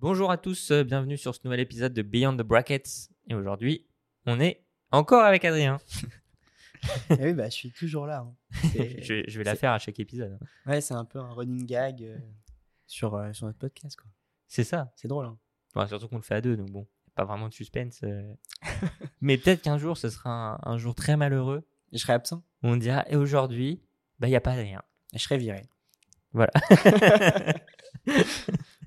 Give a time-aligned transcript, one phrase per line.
[0.00, 3.10] Bonjour à tous, euh, bienvenue sur ce nouvel épisode de Beyond the Brackets.
[3.28, 3.86] Et aujourd'hui,
[4.26, 5.78] on est encore avec Adrien.
[7.10, 8.18] Eh oui, bah, je suis toujours là.
[8.20, 8.36] hein.
[8.72, 10.38] C'est- je, vais- je vais la c'est- faire à chaque épisode.
[10.64, 12.16] Ouais, c'est un peu un running gag euh,
[12.86, 13.96] sur, euh, sur notre podcast.
[14.00, 14.08] quoi.
[14.46, 14.92] C'est ça.
[14.94, 15.26] C'est drôle.
[15.26, 15.86] hein.
[15.88, 16.86] Surtout qu'on le fait à deux, donc bon,
[17.16, 17.98] pas vraiment de suspense.
[18.04, 18.32] euh.
[19.20, 20.30] Mais peut-être qu'un jour, ce sera
[20.64, 22.44] un, un jour très malheureux Et je serai absent.
[22.62, 23.82] où on dira, et aujourd'hui,
[24.20, 24.82] bah, il n'y a pas Adrien.
[25.12, 25.62] Et je serai viré.
[26.32, 26.52] Voilà.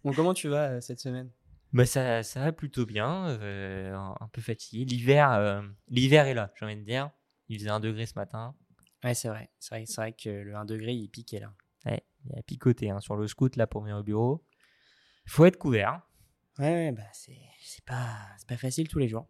[0.03, 1.29] Bon, comment tu vas euh, cette semaine?
[1.73, 4.83] Bah ça, ça va plutôt bien, euh, un, peu fatigué.
[4.83, 7.11] L'hiver, euh, l'hiver est là, j'ai envie de dire.
[7.49, 8.55] Il faisait un degré ce matin.
[9.03, 9.51] Ouais, c'est vrai.
[9.59, 11.53] C'est vrai, c'est vrai que le 1 degré, il piquait là.
[11.85, 14.43] Ouais, il a picoté hein, sur le scout là pour venir au bureau.
[15.25, 16.01] Il faut être couvert.
[16.57, 19.27] Ouais, ouais, bah, c'est c'est pas, c'est pas facile tous les jours.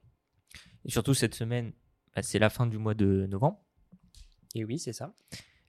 [0.85, 1.73] Et surtout cette semaine,
[2.15, 3.61] bah, c'est la fin du mois de novembre.
[4.55, 5.13] Et oui, c'est ça.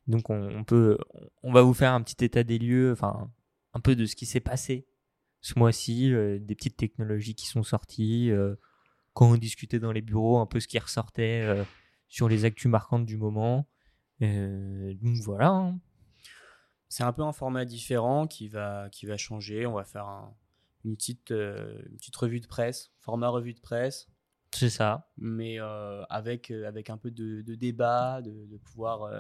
[0.07, 0.97] Donc on, on peut,
[1.43, 3.31] on va vous faire un petit état des lieux, enfin
[3.75, 4.87] un peu de ce qui s'est passé
[5.43, 8.55] ce mois-ci, euh, des petites technologies qui sont sorties, euh,
[9.13, 11.65] quand on discutait dans les bureaux, un peu ce qui ressortait euh,
[12.09, 13.69] sur les actus marquantes du moment.
[14.21, 15.49] Donc voilà.
[15.49, 15.81] hein.
[16.89, 19.67] C'est un peu un format différent qui va, qui va changer.
[19.67, 20.35] On va faire un-
[20.85, 24.09] une, petite, une petite revue de presse, format revue de presse.
[24.55, 25.11] C'est ça.
[25.17, 25.59] mais
[26.09, 29.11] avec, avec un peu de, de débat, de, de pouvoir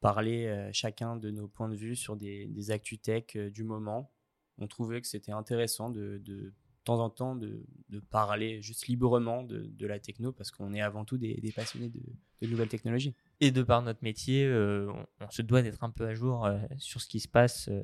[0.00, 4.12] parler chacun de nos points de vue sur des, des actus tech du moment.
[4.58, 6.52] On trouvait que c'était intéressant de, de, de
[6.84, 10.80] temps en temps de, de parler juste librement de, de la techno parce qu'on est
[10.80, 12.02] avant tout des, des passionnés de,
[12.40, 13.14] de nouvelles technologies.
[13.40, 16.44] Et de par notre métier, euh, on, on se doit d'être un peu à jour
[16.44, 17.82] euh, sur ce qui se passe euh,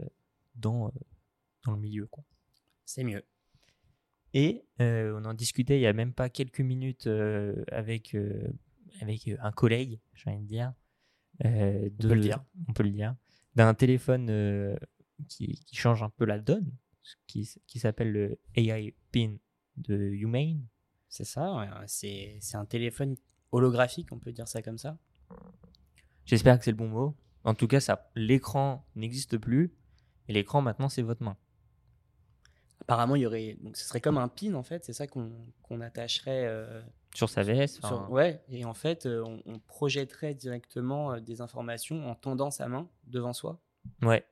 [0.56, 0.92] dans,
[1.64, 2.06] dans le milieu.
[2.06, 2.24] Quoi.
[2.84, 3.24] C'est mieux.
[4.34, 7.08] Et on en discutait il y a même pas quelques minutes
[7.72, 8.14] avec,
[9.00, 10.74] avec un collègue, j'ai envie de dire.
[11.42, 12.44] On peut le dire.
[12.68, 13.16] On peut le dire.
[13.54, 14.76] D'un téléphone
[15.28, 16.70] qui, qui change un peu la donne,
[17.26, 19.36] qui, qui s'appelle le AI Pin
[19.76, 20.66] de Humane.
[21.08, 23.16] C'est ça, ouais, c'est c'est un téléphone
[23.52, 24.98] holographique, on peut dire ça comme ça.
[26.26, 27.16] J'espère que c'est le bon mot.
[27.44, 29.72] En tout cas, ça, l'écran n'existe plus.
[30.28, 31.36] Et l'écran, maintenant, c'est votre main.
[32.82, 33.56] Apparemment, il y aurait.
[33.62, 36.46] Donc, ce serait comme un pin en fait, c'est ça qu'on qu'on attacherait.
[36.46, 36.82] euh,
[37.14, 37.84] Sur sa veste.
[37.84, 42.50] Sur- ouais, et en fait, euh, on, on projetterait directement euh, des informations en tendant
[42.50, 43.60] sa main devant soi.
[44.02, 44.24] ouais.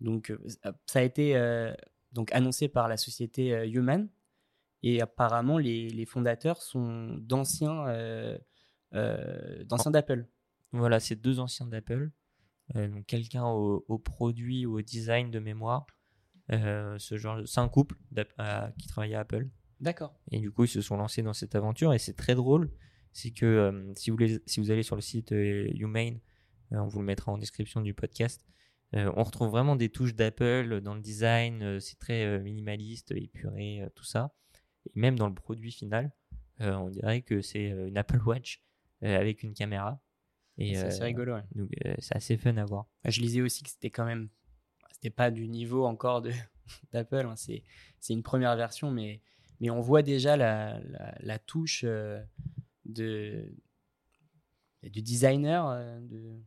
[0.00, 0.38] Donc, euh,
[0.86, 1.72] ça a été euh,
[2.12, 4.08] donc annoncé par la société euh, Human,
[4.82, 8.38] et apparemment, les, les fondateurs sont d'anciens euh,
[9.64, 10.26] d'anciens d'Apple.
[10.72, 12.10] Voilà, c'est deux anciens d'Apple.
[12.74, 15.86] Donc quelqu'un au, au produit ou au design de mémoire.
[16.48, 17.96] Ce genre, c'est un couple
[18.78, 19.48] qui travaillait à Apple.
[19.80, 20.14] D'accord.
[20.30, 21.92] Et du coup, ils se sont lancés dans cette aventure.
[21.92, 22.70] Et c'est très drôle.
[23.12, 26.20] C'est que si, vous les- si vous allez sur le site Humane,
[26.70, 28.46] on vous le mettra en description du podcast,
[28.94, 31.62] euh, on retrouve vraiment des touches d'Apple dans le design.
[31.62, 34.34] euh, c'est très euh, minimaliste, épuré, tout ça.
[34.86, 36.12] Et même dans le produit final,
[36.58, 38.62] on dirait que c'est une Apple Watch
[39.02, 40.00] avec une caméra.
[40.58, 41.34] Et, C'est assez rigolo.
[41.34, 41.42] ouais.
[41.54, 41.70] donc
[42.00, 42.86] c'est assez fun à voir.
[43.06, 44.28] Je lisais aussi que c'était quand même.
[44.92, 46.32] C'était pas du niveau encore de-
[46.92, 47.26] d'Apple.
[47.26, 47.62] hein, C'est
[47.98, 49.22] c'est une première version, mais,
[49.60, 51.82] mais on voit déjà la, la, la touche
[52.84, 53.54] de,
[54.82, 56.40] du designer, de,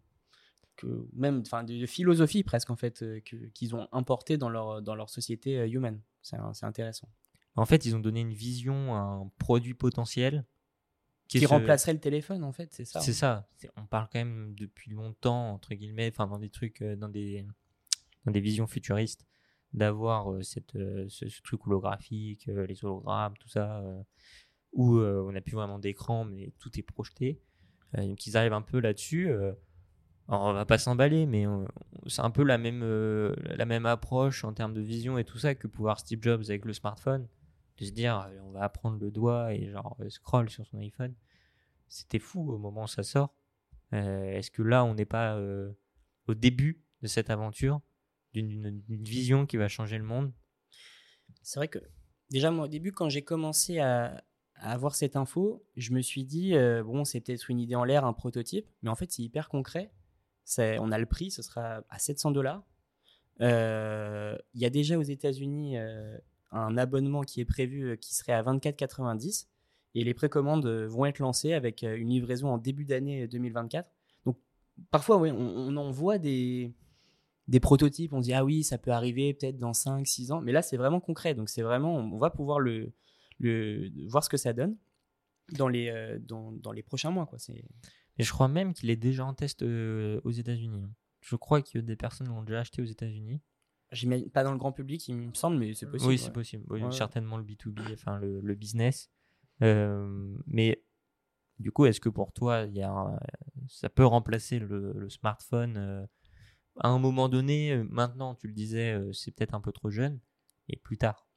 [0.76, 4.50] que, même enfin, de, de philosophie presque en fait, euh, que- qu'ils ont importé dans
[4.50, 6.00] leur, dans leur société euh, human.
[6.22, 7.10] C'est intéressant.
[7.56, 10.46] En fait, ils ont donné une vision, un produit potentiel
[11.28, 13.00] Qui, ce- remplacerait le téléphone en fait, c'est ça.
[13.02, 13.48] C'est ça.
[13.58, 17.10] C'est- On parle quand même depuis longtemps entre guillemets, enfin dans des trucs, euh, dans
[17.10, 17.46] des
[18.26, 19.26] dans des visions futuristes,
[19.74, 23.84] d'avoir euh, cette euh, ce, ce truc holographique, euh, les hologrammes, tout ça,
[24.72, 27.40] où on n'a plus vraiment d'écran, mais tout est projeté.
[27.96, 29.30] Donc ils arrivent un peu là-dessus.
[30.30, 31.46] Alors on va pas s'emballer, mais
[32.08, 35.38] c'est un peu la même, euh, la même approche en termes de vision et tout
[35.38, 37.28] ça que pouvoir Steve Jobs avec le smartphone.
[37.78, 40.78] De se dire, euh, on va prendre le doigt et genre euh, scroll sur son
[40.78, 41.14] iPhone.
[41.88, 43.34] C'était fou au moment où ça sort.
[43.92, 45.40] Est-ce que là, on n'est pas
[46.28, 47.80] au début de cette aventure,
[48.34, 50.34] d'une vision qui va changer le monde?
[51.44, 51.78] C'est vrai que
[52.32, 54.24] déjà, moi, au début, quand j'ai commencé à,
[54.56, 56.54] à avoir cette info, je me suis dit,
[56.84, 59.92] bon, c'est peut-être une idée en l'air, un prototype, mais en fait, c'est hyper concret.
[60.58, 62.64] On a le prix, ce sera à 700 dollars.
[63.42, 66.18] Euh, Il y a déjà aux États-Unis euh,
[66.52, 69.48] un abonnement qui est prévu euh, qui serait à 24,90
[69.96, 73.88] et les précommandes vont être lancées avec une livraison en début d'année 2024.
[74.26, 74.38] Donc,
[74.90, 76.74] parfois, on, en voit des,
[77.48, 80.52] des prototypes, on dit ah oui, ça peut arriver peut-être dans 5 6 ans, mais
[80.52, 81.36] là c'est vraiment concret.
[81.36, 82.92] Donc c'est vraiment on va pouvoir le,
[83.40, 84.76] le voir ce que ça donne
[85.52, 87.38] dans les dans, dans les prochains mois quoi,
[88.18, 90.84] Et je crois même qu'il est déjà en test euh, aux États-Unis.
[90.84, 90.94] hein.
[91.22, 93.42] Je crois que des personnes l'ont déjà acheté aux États-Unis.
[93.92, 96.10] J'imagine pas dans le grand public, il me semble, mais c'est possible.
[96.10, 96.22] Oui, ouais.
[96.22, 96.66] c'est possible.
[96.70, 96.92] Oui, Ouais.
[96.92, 99.10] Certainement le B2B, enfin le, le business.
[99.62, 100.84] Euh, mais
[101.60, 103.20] du coup, est-ce que pour toi, il y a un-
[103.70, 106.06] ça peut remplacer le, le smartphone euh,
[106.80, 110.20] à un moment donné Maintenant, tu le disais, c'est peut-être un peu trop jeune.
[110.70, 111.28] Et plus tard?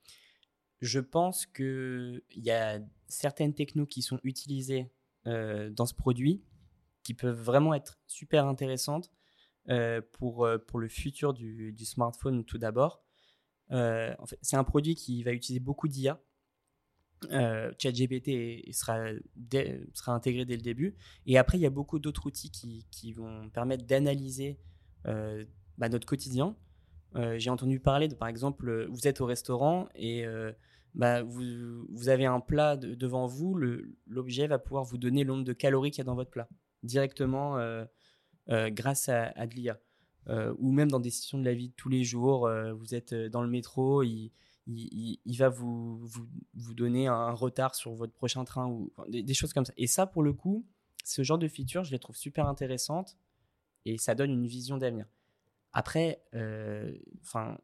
[0.81, 4.91] Je pense qu'il y a certaines technos qui sont utilisées
[5.27, 6.43] euh, dans ce produit
[7.07, 9.13] qui peuvent vraiment être super intéressantes
[9.69, 13.01] euh, pour, euh, pour le futur du, smartphone tout d'abord.
[13.71, 16.21] Euh, en fait, c'est un produit qui va utiliser beaucoup d'IA.
[17.79, 19.07] ChatGPT sera,
[19.95, 20.97] sera intégré dès le début.
[21.27, 24.59] Et après, il y a beaucoup d'autres outils qui, qui vont permettre d'analyser
[25.05, 26.57] bah, notre quotidien.
[27.37, 30.27] J'ai entendu parler de, par exemple, vous êtes au restaurant et
[30.95, 33.57] bah, vous, vous avez un plat de- devant vous,
[34.07, 36.49] l'objet va pouvoir vous donner le nombre de calories qu'il y a dans votre plat
[36.87, 37.85] directement euh,
[38.49, 39.81] euh, grâce à, à de l'IA.
[40.29, 43.15] Euh, ou même dans des situations de la vie de tous les jours, vous êtes
[43.15, 44.33] dans le métro, il,
[44.67, 49.53] il, va vous, vous, vous donner un retard sur votre prochain train ou des, choses
[49.53, 49.73] comme ça.
[49.77, 50.67] Et ça, pour le coup,
[51.05, 53.17] ce genre de feature, je les trouve super intéressantes
[53.85, 55.07] et ça donne une vision d'avenir.
[55.73, 56.21] Après,
[57.21, 57.59] enfin,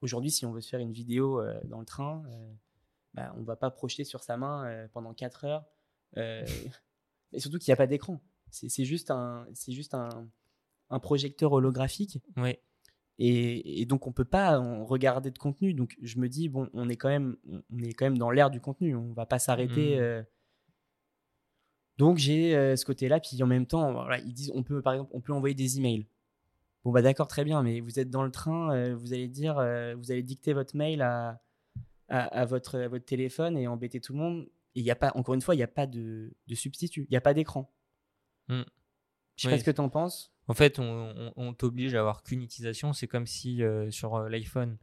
[0.00, 2.24] aujourd'hui, si on veut se faire une vidéo dans le train,
[3.14, 5.64] bah, on va pas projeter sur sa main pendant 4 heures.
[7.32, 8.20] Et surtout qu'il n'y a pas d'écran.
[8.50, 10.28] C'est juste un, c'est juste un,
[10.90, 12.18] un projecteur holographique.
[13.18, 15.74] Et, et donc on peut pas en regarder de contenu.
[15.74, 18.50] Donc je me dis bon, on est quand même, on est quand même dans l'ère
[18.50, 18.94] du contenu.
[18.94, 19.96] On va pas s'arrêter.
[19.96, 20.02] Mhm.
[20.02, 20.22] euh.
[21.98, 23.20] Donc j'ai euh, ce côté-là.
[23.20, 25.78] Puis en même temps, voilà, ils disent, on peut par exemple, on peut envoyer des
[25.78, 26.06] emails.
[26.84, 27.62] Bon bah d'accord, très bien.
[27.62, 29.54] Mais vous êtes dans le train, euh, vous allez dire,
[29.96, 31.40] vous allez dicter votre mail à,
[32.08, 34.48] à, à votre, à votre téléphone et embêter tout le monde.
[34.74, 37.02] Et il y a pas, encore une fois, il n'y a pas de, de substitut.
[37.08, 37.72] Il n'y a pas d'écran.
[38.48, 38.62] Mm.
[39.36, 39.54] Je sais Oui.
[39.54, 40.32] pas ce que tu en penses.
[40.48, 42.92] En fait, on, on- on t'oblige à avoir qu'une utilisation.
[42.92, 44.78] C'est comme si euh, sur euh, l'iPhone,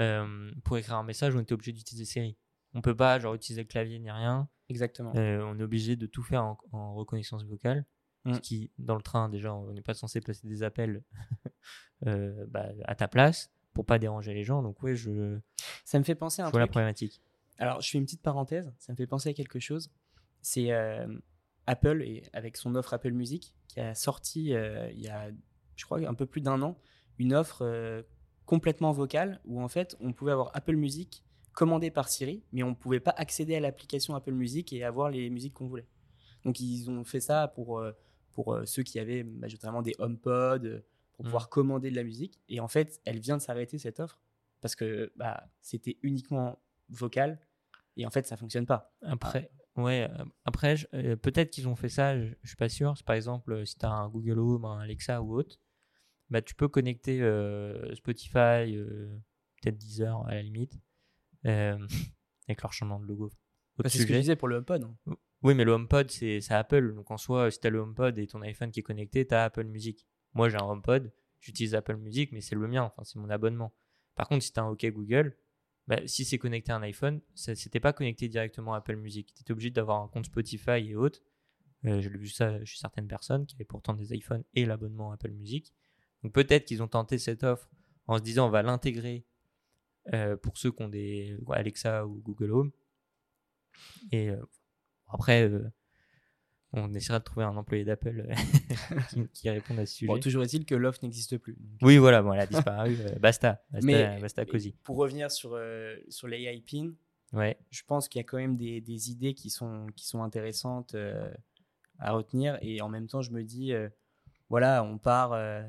[0.00, 2.36] euh, pour écrire un message, on était obligé d'utiliser Siri.
[2.74, 4.48] On peut pas genre utiliser le clavier ni rien.
[4.68, 5.12] Exactement.
[5.14, 7.84] On est obligé de tout faire en, en reconnaissance vocale.
[8.26, 8.40] Ce Mm.
[8.40, 11.02] qui, dans le train, déjà, on n'est pas censé passer des appels
[12.02, 14.62] bah, à ta place pour pas déranger les gens.
[14.62, 15.38] Donc, ouais, je,
[15.84, 17.20] Ça me fait penser à je un vois la problématique.
[17.58, 19.90] Alors, je fais une petite parenthèse, ça me fait penser à quelque chose.
[20.42, 21.06] C'est euh,
[21.66, 25.30] Apple, et avec son offre Apple Music, qui a sorti euh, il y a,
[25.76, 26.78] je crois, un peu plus d'un an,
[27.18, 28.02] une offre euh,
[28.44, 32.70] complètement vocale où en fait, on pouvait avoir Apple Music commandé par Siri, mais on
[32.70, 35.88] ne pouvait pas accéder à l'application Apple Music et avoir les musiques qu'on voulait.
[36.44, 37.82] Donc, ils ont fait ça pour,
[38.32, 40.84] pour ceux qui avaient majoritairement des HomePod,
[41.16, 41.28] pour Mm.
[41.28, 42.40] pouvoir commander de la musique.
[42.48, 44.20] Et en fait, elle vient de s'arrêter cette offre
[44.60, 47.38] parce que bah, c'était uniquement vocal
[47.96, 48.94] et en fait ça fonctionne pas.
[49.02, 52.68] Après, ouais, euh, après je- euh, peut-être qu'ils ont fait ça, je, je suis pas
[52.68, 52.94] sûr.
[53.04, 55.58] Par exemple, euh, si tu as un Google Home, un Alexa ou autre,
[56.30, 59.16] bah, tu peux connecter euh, Spotify, euh,
[59.62, 60.78] peut-être Deezer à la limite,
[61.46, 61.78] euh,
[62.48, 63.30] avec leur changement de logo.
[63.78, 64.82] Autre c'est ce que je disais pour le HomePod.
[64.84, 65.16] hein.
[65.42, 66.94] Oui, mais le HomePod, c'est c'est Apple.
[66.94, 69.34] Donc en soi, si tu as le HomePod et ton iPhone qui est connecté, tu
[69.34, 70.06] as Apple Music.
[70.32, 73.74] Moi, j'ai un HomePod, j'utilise Apple Music, mais c'est le mien, enfin, c'est mon abonnement.
[74.14, 75.36] Par contre, si tu as un OK Google,
[75.88, 79.32] bah, si c'est connecté à un iPhone, c'était pas connecté directement à Apple Music.
[79.34, 81.20] Tu étais obligé d'avoir un compte Spotify et autres.
[81.84, 85.30] Euh, j'ai vu ça chez certaines personnes qui avaient pourtant des iPhones et l'abonnement Apple
[85.30, 85.72] Music.
[86.22, 87.70] Donc peut-être qu'ils ont tenté cette offre
[88.06, 89.24] en se disant on va l'intégrer
[90.14, 92.72] euh, pour ceux qui ont des Alexa ou Google Home.
[94.12, 94.42] Et euh,
[95.08, 95.70] après, euh,
[96.72, 98.34] on essaiera de trouver un employé d'Apple euh,
[99.10, 100.06] qui, qui réponde à ce sujet.
[100.12, 101.56] Bon, toujours est-il que l'offre n'existe plus.
[101.58, 102.96] Donc, Oui, voilà, bon, elle a disparu.
[103.00, 104.74] euh, basta, basta, Mais- basta cosy.
[104.82, 106.92] Pour revenir sur, euh, sur l'AI PIN,
[107.32, 110.22] Ouais, je pense qu'il y a quand même des, des idées qui sont, qui sont
[110.22, 111.28] intéressantes euh,
[111.98, 112.56] à retenir.
[112.62, 113.88] Et en même temps, je me dis, euh,
[114.48, 115.62] voilà, on part, euh,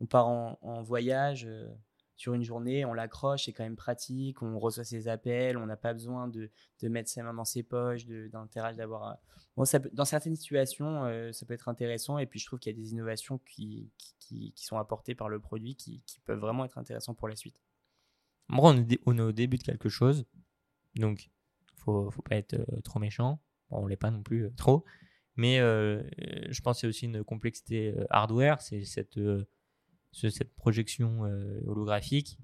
[0.00, 1.68] on part en, en voyage euh,
[2.16, 5.76] sur une journée, on l'accroche, c'est quand même pratique, on reçoit ses appels, on n'a
[5.76, 9.16] pas besoin de, de mettre ses mains dans ses poches, d'interagir, d'avoir...
[9.56, 12.18] dans certaines situations, euh, ça peut être intéressant.
[12.18, 13.90] Et puis, je trouve qu'il y a des innovations qui,
[14.20, 17.34] qui, qui- sont apportées par le produit qui, qui peuvent vraiment être intéressantes pour la
[17.34, 17.60] suite.
[18.48, 20.24] Bon, on, est, on est au début de quelque chose,
[20.94, 21.30] donc
[21.76, 23.40] faut, faut pas être euh, trop méchant.
[23.70, 24.84] Bon, on l'est pas non plus euh, trop,
[25.34, 29.18] mais je pense qu'il y a aussi une complexité hardware, c'est cette,
[30.14, 32.38] ce- cette projection euh, holographique.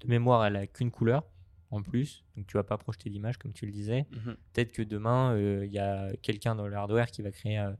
[0.00, 1.24] De mémoire, elle a qu'une couleur
[1.70, 4.06] en plus, donc tu vas pas projeter d'image comme tu le disais.
[4.52, 7.70] Peut-être que demain, euh, il y a quelqu'un dans le hardware qui va créer euh,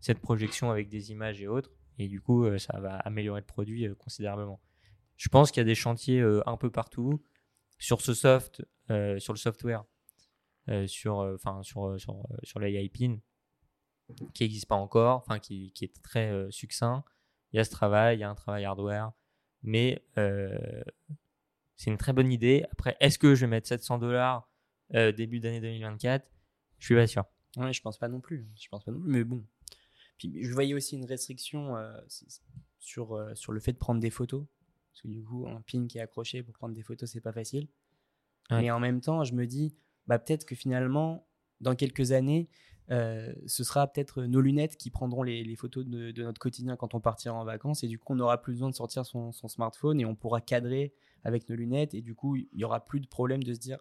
[0.00, 3.88] cette projection avec des images et autres, et du coup, ça va améliorer le produit
[3.96, 4.60] considérablement.
[5.16, 7.22] Je pense qu'il y a des chantiers un peu partout
[7.78, 8.62] sur ce soft,
[9.18, 9.84] sur le software,
[10.86, 13.18] sur, enfin sur, sur, sur l'AI PIN,
[14.34, 17.02] qui n'existe pas encore, enfin qui, qui est très succinct.
[17.52, 19.12] Il y a ce travail, il y a un travail hardware.
[19.62, 20.82] Mais euh,
[21.76, 22.64] c'est une très bonne idée.
[22.72, 24.48] Après, est-ce que je vais mettre 700 dollars
[24.90, 26.26] début d'année 2024
[26.78, 27.24] Je suis pas sûr.
[27.56, 28.46] Ouais, je pense pas non plus.
[28.60, 29.10] Je pense pas non plus.
[29.10, 29.44] Mais bon.
[30.18, 31.96] Puis je voyais aussi une restriction euh,
[32.78, 34.44] sur, euh, sur le fait de prendre des photos.
[34.92, 37.32] Parce que du coup, un pin qui est accroché pour prendre des photos, c'est pas
[37.32, 37.68] facile.
[38.50, 39.76] Mais en même temps, je me dis,
[40.06, 41.28] bah, peut-être que finalement,
[41.60, 42.48] dans quelques années,
[42.90, 47.00] euh, ce sera peut-être nos lunettes qui prendront les, photos de, notre quotidien quand on
[47.00, 47.84] partira en vacances.
[47.84, 50.94] Et du coup, on n'aura plus besoin de sortir son, smartphone et on pourra cadrer
[51.24, 51.94] avec nos lunettes.
[51.94, 53.78] Et du coup, il n'y aura plus de problème de se dire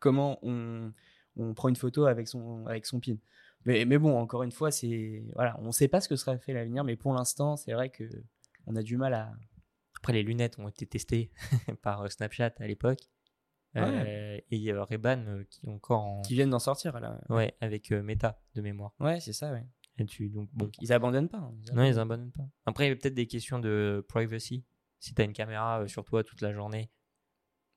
[0.00, 0.92] comment on,
[1.36, 3.16] on prend une photo avec son, avec son pin.
[3.64, 6.36] Mais, mais bon, encore une fois, c'est voilà, on ne sait pas ce que sera
[6.38, 8.04] fait l'avenir, mais pour l'instant, c'est vrai que
[8.66, 9.32] on a du mal à.
[9.96, 11.30] Après, les lunettes ont été testées
[11.82, 13.00] par euh, Snapchat à l'époque.
[13.76, 16.22] Euh, et il y a Reban euh, qui encore en...
[16.22, 17.20] qui viennent d'en sortir là.
[17.28, 18.94] Ouais, avec Meta de mémoire.
[19.00, 19.66] Ouais, c'est ça, ouais.
[19.98, 21.38] Et tu donc bon, ils abandonnent pas.
[21.38, 22.48] Hein, non, ils abandonnent pas.
[22.66, 24.64] Après, il y a peut-être des questions de privacy.
[25.00, 26.90] Si tu as une caméra sur toi toute la journée,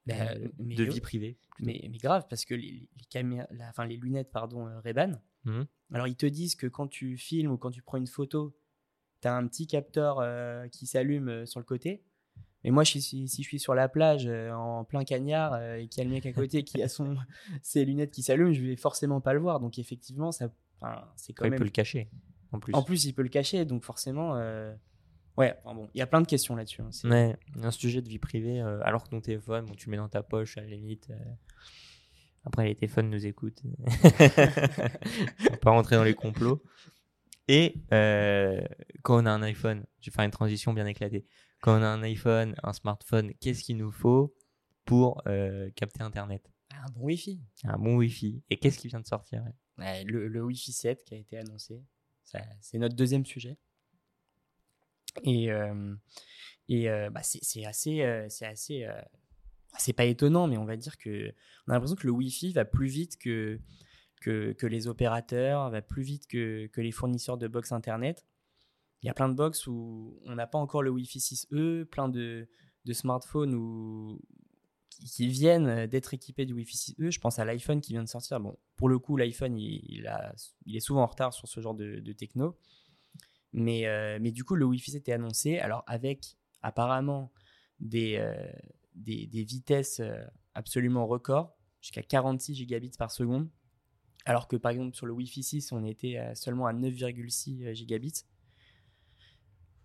[0.08, 1.38] bah, de vie privée.
[1.60, 5.14] Mais, mais, grave, parce que les, les, caméras, enfin, les lunettes pardon, euh, Ray-Ban,
[5.46, 5.64] mmh.
[5.94, 8.56] alors ils te disent que quand tu filmes ou quand tu prends une photo,
[9.22, 12.04] tu as un petit capteur euh, qui s'allume euh, sur le côté.
[12.68, 16.06] Mais moi, si, si, je suis sur la plage en plein cagnard et qu'il y
[16.06, 17.16] a le mec à côté qui a son,
[17.64, 19.60] ses lunettes qui s'allument, je vais forcément pas le voir.
[19.60, 20.50] Donc effectivement, ça,
[21.16, 21.54] c'est quand même.
[21.54, 22.10] Il peut le cacher.
[22.54, 22.74] En plus.
[22.74, 23.66] en plus, il peut le cacher.
[23.66, 24.36] Donc forcément,
[25.38, 26.82] Ouais, bon, il y a plein de questions là-dessus.
[26.82, 29.92] Hein, ouais, un sujet de vie privée, euh, alors que ton téléphone, bon, tu le
[29.92, 31.12] mets dans ta poche à la limite.
[31.12, 31.16] Euh,
[32.44, 33.62] après, les téléphones nous écoutent.
[33.86, 33.90] on
[35.52, 36.64] va pas rentrer dans les complots.
[37.48, 38.62] Et euh,
[39.04, 41.26] quand on a un iPhone, je vais faire une transition bien éclatée.
[41.62, 44.36] Quand on a un iPhone, un smartphone, qu'est-ce qu'il nous faut
[44.86, 45.24] pour
[45.76, 46.50] capter Internet?
[46.72, 47.42] Un bon Wi-Fi.
[47.64, 48.44] Un bon Wi-Fi.
[48.50, 49.44] Et qu'est-ce qui vient de sortir
[49.78, 51.84] le, le Wi-Fi 7 qui a été annoncé.
[52.62, 53.58] C'est notre deuxième sujet.
[55.24, 55.96] Et, euh,
[56.68, 58.02] et euh, bah, c'est assez.
[58.02, 58.88] Euh, c'est assez
[59.78, 61.32] c'est pas étonnant, mais on va dire que
[61.68, 63.60] on a l'impression que le Wi-Fi va plus vite que,
[64.22, 68.26] que, les opérateurs, va plus vite que, que, les fournisseurs de box internet.
[69.02, 72.10] Il y a plein de box où on n'a pas encore le Wi-Fi 6E, plein
[72.10, 72.50] de,
[72.86, 74.20] de smartphones où,
[74.90, 77.12] qui, viennent d'être équipés du Wi-Fi 6E.
[77.12, 78.40] Je pense à l'iPhone qui vient de sortir.
[78.40, 80.06] Bon, pour le coup, l'iPhone, il,
[80.66, 82.58] il, est souvent en retard sur ce genre de, de techno.
[83.54, 87.32] Mais, euh, mais du coup, le Wi-Fi s'était annoncé, alors avec apparemment
[87.80, 88.36] des, euh,
[88.96, 90.22] des, des, vitesses euh,
[90.54, 93.50] absolument records, jusqu'à 46 gigabits par seconde,
[94.28, 98.26] alors que par exemple sur le Wi-Fi 6, on était seulement à 9,6 gigabits.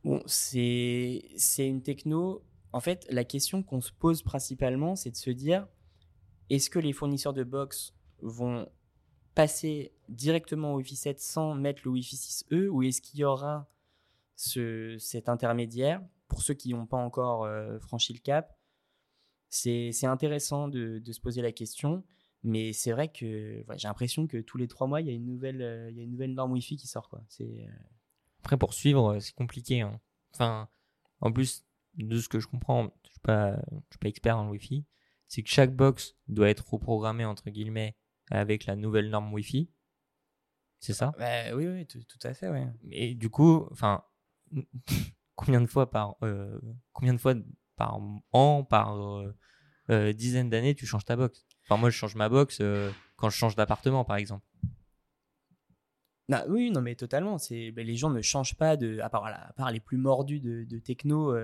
[0.04, 1.22] Bon, c'est
[1.58, 2.44] une techno.
[2.72, 5.68] En fait, la question qu'on se pose principalement, c'est de se dire
[6.50, 8.68] est-ce que les fournisseurs de box vont
[9.34, 13.70] passer directement au Wi-Fi 7 sans mettre le Wi-Fi 6E ou est-ce qu'il y aura
[14.36, 16.02] ce, cet intermédiaire?
[16.28, 18.58] Pour ceux qui n'ont pas encore euh, franchi le cap
[19.50, 22.02] C'est intéressant de, de, se poser la question,
[22.44, 25.26] mais c'est vrai que j'ai l'impression que tous les trois mois, il y a une
[25.26, 27.08] nouvelle, euh, y a une nouvelle norme Wi-Fi qui sort.
[27.08, 27.22] Quoi.
[27.40, 27.66] Euh,
[28.40, 29.80] Après, pour suivre, c'est compliqué.
[29.80, 30.00] Hein.
[30.34, 30.68] Enfin,
[31.20, 33.56] en plus de ce que je comprends, je ne suis, pas,
[33.90, 34.84] suis pas expert en Wi-Fi,
[35.28, 37.96] c'est que chaque box doit être reprogrammée, entre guillemets,
[38.30, 39.70] avec la nouvelle norme Wi-Fi.
[40.80, 41.14] C'est ça?
[41.18, 42.48] Bah, Oui, oui, tout, à fait.
[42.48, 42.66] Ouais.
[42.90, 44.04] Et du coup, enfin,
[45.36, 46.60] combien de fois par euh,
[46.92, 47.34] combien de fois
[47.76, 48.00] par
[48.32, 49.36] an, par euh,
[49.90, 51.46] euh, dizaine d'années, tu changes ta box?
[51.64, 52.60] Enfin, moi, je change ma box
[53.16, 54.46] quand je change d'appartement, par exemple.
[56.28, 57.38] Bah, oui, non, mais totalement.
[57.38, 60.40] C'est bah, les gens ne changent pas de, à part, à part les plus mordus
[60.40, 61.34] de, de techno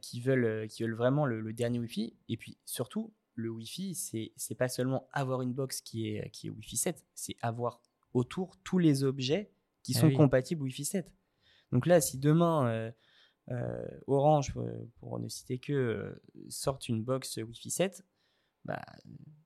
[0.00, 2.16] qui veulent qui veulent vraiment le, le dernier Wi-Fi.
[2.28, 6.48] Et puis surtout, le Wi-Fi, c'est c'est pas seulement avoir une box qui est qui
[6.48, 7.80] est Wi-Fi 7, c'est avoir
[8.14, 9.50] autour tous les objets
[9.82, 11.12] qui ah sont compatibles Wi-Fi 7.
[11.72, 12.90] Donc là, si demain euh,
[13.50, 18.04] euh, Orange, euh, pour ne citer que, sorte une box Wi-Fi 7,
[18.66, 18.84] bah,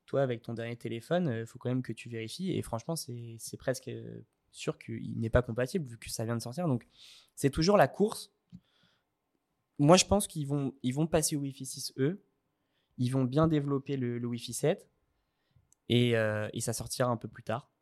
[0.07, 2.53] toi, avec ton dernier téléphone, il faut quand même que tu vérifies.
[2.53, 3.91] Et franchement, c'est presque
[4.51, 6.67] sûr qu'il n'est pas compatible vu que ça vient de sortir.
[6.67, 6.87] Donc,
[7.37, 8.33] c'est toujours la course.
[9.79, 12.19] Moi, je pense qu'ils vont, ils vont passer au Wi-Fi 6E
[13.01, 14.89] ils vont bien développer le, Wi-Fi 7
[15.89, 17.73] et, euh, et, ça sortira un peu plus tard.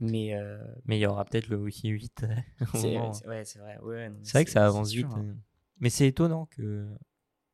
[0.00, 2.26] Mais euh, mais il y aura peut-être le Wi-Fi 8.
[2.74, 3.78] c'est ouais, vrai.
[3.80, 5.06] Ouais, c'est vrai que ça avance vite.
[5.06, 5.36] Hein.
[5.80, 6.86] Mais c'est étonnant que,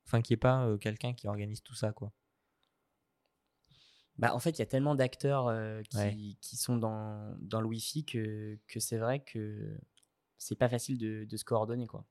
[0.06, 2.12] enfin, qu'il n'y ait pas euh, quelqu'un qui organise tout ça, quoi.
[4.16, 5.52] Bah, en fait, il y a tellement d'acteurs
[5.90, 9.76] qui, qui, sont dans, dans le Wi-Fi que, que c'est vrai que
[10.38, 12.06] c'est pas facile de, de, se coordonner, quoi.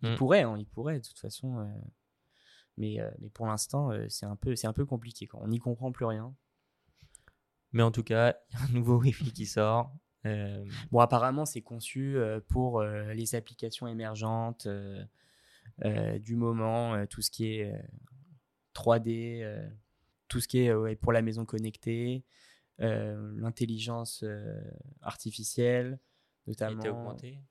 [0.00, 0.16] Il mm.
[0.16, 1.68] pourrait, hein, il pourrait, de toute façon.
[2.76, 5.26] Mais, euh, mais pour l'instant, euh, c'est un, peu, un peu compliqué.
[5.26, 5.40] Quoi.
[5.42, 6.34] On n'y comprend plus rien.
[7.72, 9.94] Mais en tout cas, il y a un nouveau Wi-Fi qui sort.
[10.24, 15.04] Euh, Bon, apparemment, c'est conçu euh, pour euh, les applications émergentes euh, euh,
[16.18, 17.78] du moment, euh, tout ce qui est euh,
[18.74, 19.68] 3D, euh,
[20.28, 22.24] tout ce qui est euh, ouais, pour la maison connectée,
[22.80, 24.60] euh, l'intelligence euh,
[25.00, 25.98] artificielle,
[26.46, 26.82] notamment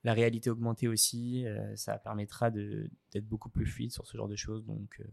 [0.04, 1.46] la réalité augmentée aussi.
[1.46, 4.66] euh, ça permettra de- d'être beaucoup plus fluide sur ce genre de choses.
[4.66, 5.06] Donc, euh,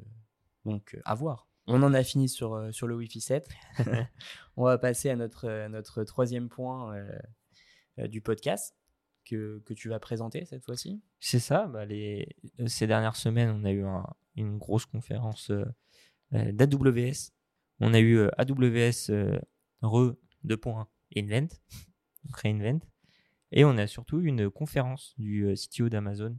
[0.64, 1.46] donc euh, à voir.
[1.66, 3.48] On en a fini sur, euh, sur le Wi-Fi 7.
[4.56, 7.18] On va passer à notre, euh, notre troisième point euh,
[7.98, 8.74] euh, du podcast
[9.28, 11.00] que, tu vas présenter cette fois-ci?
[11.20, 11.66] C'est ça.
[11.66, 12.28] Bah, les...
[12.66, 14.06] Ces dernières semaines, on a eu un-
[14.36, 15.64] une grosse conférence euh,
[16.34, 17.32] euh, d'AWS.
[17.80, 19.38] On a eu euh, AWS euh,
[19.82, 21.48] Re 2.1 Invent,
[22.24, 22.80] donc Reinvent.
[23.52, 26.36] Et on a surtout eu une conférence du euh, CTO d'Amazon,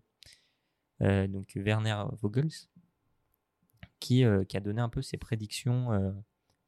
[1.01, 2.51] euh, donc Werner Vogels,
[3.99, 6.11] qui, euh, a donné un peu ses prédictions euh,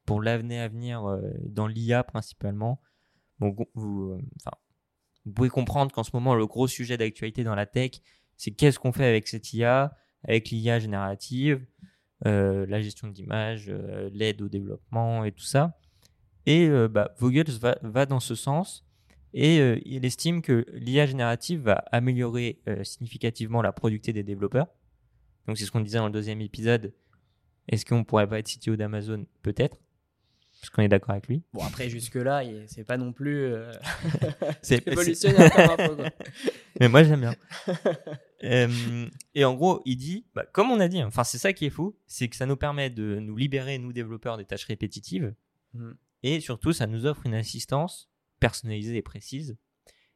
[0.04, 2.80] pour l'avenir à venir euh, dans l'IA principalement.
[3.38, 4.20] Bon, vous, euh,
[5.24, 7.92] vous pouvez comprendre qu'en ce moment, le gros sujet d'actualité dans la tech,
[8.36, 11.64] c'est qu'est-ce qu'on fait avec cette IA, avec l'IA générative,
[12.26, 15.78] euh, la gestion d'images, euh, l'aide au développement et tout ça.
[16.46, 17.50] Et euh, bah, Vogels
[17.82, 18.84] va, dans ce sens
[19.34, 24.66] et il estime que l'IA générative va améliorer significativement la productivité des développeurs.
[25.46, 26.92] Donc c'est ce qu'on disait dans le deuxième épisode.
[27.66, 29.24] Est-ce qu'on pourrait pas être CTO d'Amazon?
[29.40, 29.78] Peut-être.
[30.62, 31.42] Parce qu'on est d'accord avec lui.
[31.52, 33.72] Bon, après, jusque-là, c'est pas non plus euh,
[34.62, 35.50] C'est révolutionnaire.
[36.80, 37.34] Mais moi, j'aime bien.
[38.44, 41.52] Euh, et en gros, il dit, bah, comme on a dit, hein, enfin, c'est ça
[41.52, 44.66] qui est fou, c'est que ça nous permet de nous libérer, nous développeurs, des tâches
[44.66, 45.34] répétitives.
[45.74, 45.96] Mhm.
[46.22, 49.58] Et surtout, ça nous offre une assistance personnalisée et précise.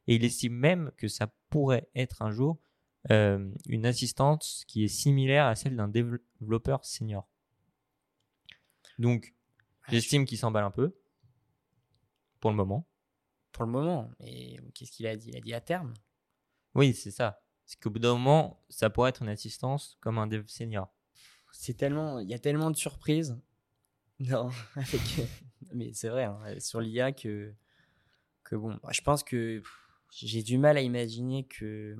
[0.07, 2.57] Et il estime même que ça pourrait être un jour
[3.11, 7.27] euh, une assistance qui est similaire à celle d'un développeur senior.
[8.97, 9.33] Donc,
[9.89, 10.95] j'estime qu'il s'emballe un peu,
[12.39, 12.87] pour le moment.
[13.51, 14.11] Pour le moment.
[14.19, 15.29] Et qu'est-ce qu'il a dit?
[15.29, 15.93] Il a dit à terme.
[16.75, 17.41] Oui, c'est ça.
[17.65, 20.93] C'est qu'au bout d'un moment, ça pourrait être une assistance comme un dev senior.
[21.51, 23.39] C'est tellement, il y a tellement de surprises.
[24.19, 25.29] Non, avec,
[25.75, 27.53] mais c'est vrai hein, sur l'IA que
[28.43, 29.61] que bon, je pense que
[30.09, 31.95] j'ai du mal à imaginer que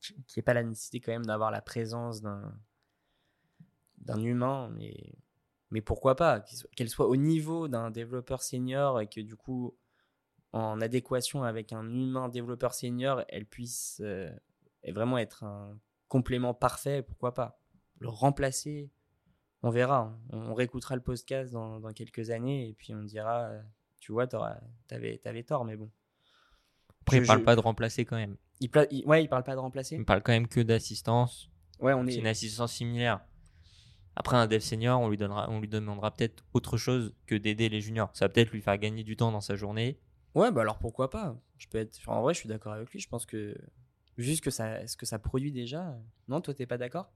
[0.00, 2.58] qu'il n'y ait pas la nécessité quand même d'avoir la présence d'un
[3.98, 4.94] d'un humain, mais
[5.74, 6.40] mais pourquoi pas
[6.76, 9.76] qu'elle soit au niveau d'un développeur senior et que du coup
[10.52, 14.30] en adéquation avec un humain développeur senior, elle puisse euh,
[14.88, 15.76] vraiment être un
[16.08, 17.58] complément parfait, pourquoi pas
[17.98, 18.90] le remplacer
[19.62, 20.16] on verra.
[20.30, 23.62] On, on réécoutera le podcast dans, dans quelques années et puis on dira, euh,
[23.98, 25.90] tu vois, t'avais avais tort, mais bon.
[27.00, 28.36] Après, Je- il parle je- pas de remplacer quand même.
[28.60, 29.96] Il, pla- il- ouais, il parle pas de remplacer.
[29.96, 31.50] Il parle quand même que d'assistance.
[31.80, 32.18] Ouais, on C'est est.
[32.18, 33.24] une assistance similaire.
[34.16, 37.68] Après, un dev senior, on lui, donnera, on lui demandera peut-être autre chose que d'aider
[37.68, 38.10] les juniors.
[38.14, 39.98] Ça va peut-être lui faire gagner du temps dans sa journée.
[40.34, 41.36] Ouais, bah alors pourquoi pas?
[41.58, 41.98] Je peux être.
[42.06, 43.00] En vrai, je suis d'accord avec lui.
[43.00, 43.56] Je pense que
[44.16, 45.96] juste que ça, ce que ça produit déjà.
[46.28, 47.12] Non, toi, t'es pas d'accord?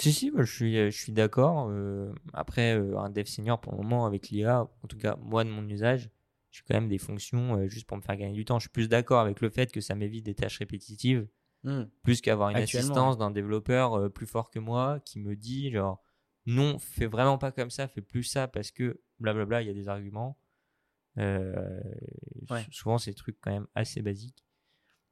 [0.00, 1.68] Si, si, moi, je suis, je suis d'accord.
[1.70, 5.44] Euh, après, euh, un dev senior, pour le moment, avec l'IA, en tout cas, moi,
[5.44, 6.10] de mon usage,
[6.50, 8.58] j'ai quand même des fonctions euh, juste pour me faire gagner du temps.
[8.58, 11.26] Je suis plus d'accord avec le fait que ça m'évite des tâches répétitives,
[11.64, 11.84] Hmm.
[12.02, 16.02] plus qu'avoir une assistance d'un développeur plus fort que moi qui me dit, genre,
[16.46, 19.74] non, fais vraiment pas comme ça, fais plus ça parce que blablabla, il y a
[19.74, 20.38] des arguments.
[21.18, 21.80] Euh,
[22.50, 22.66] Ouais.
[22.70, 24.44] Souvent, c'est des trucs quand même assez basiques.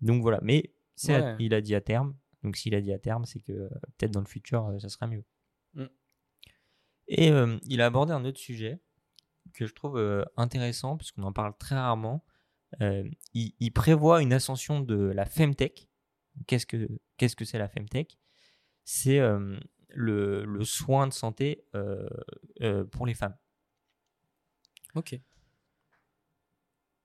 [0.01, 2.17] Donc voilà, mais c'est à- il a dit à terme.
[2.43, 5.07] Donc s'il a dit à terme, c'est que peut-être dans le futur, euh, ça sera
[5.07, 5.25] mieux.
[5.75, 5.85] Mm.
[7.09, 8.81] Et euh, il a abordé un autre sujet
[9.53, 12.25] que je trouve euh, intéressant, puisqu'on en parle très rarement.
[13.35, 15.89] Il, il prévoit une ascension de la Femtech.
[16.47, 18.17] Qu'est-ce que qu'est-ce que c'est la Femtech?
[18.85, 19.21] C'est
[19.93, 22.09] le, le soin de santé euh,
[22.63, 23.37] euh, pour les femmes.
[24.95, 25.19] Ok.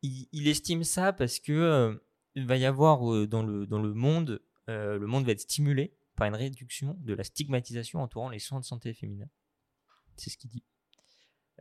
[0.01, 1.95] il, il estime ça parce que euh,
[2.35, 6.27] il va y avoir dans le dans le monde le monde va être stimulé par
[6.27, 9.29] une réduction de la stigmatisation entourant les soins de santé féminins.
[10.15, 10.63] C'est ce qu'il dit.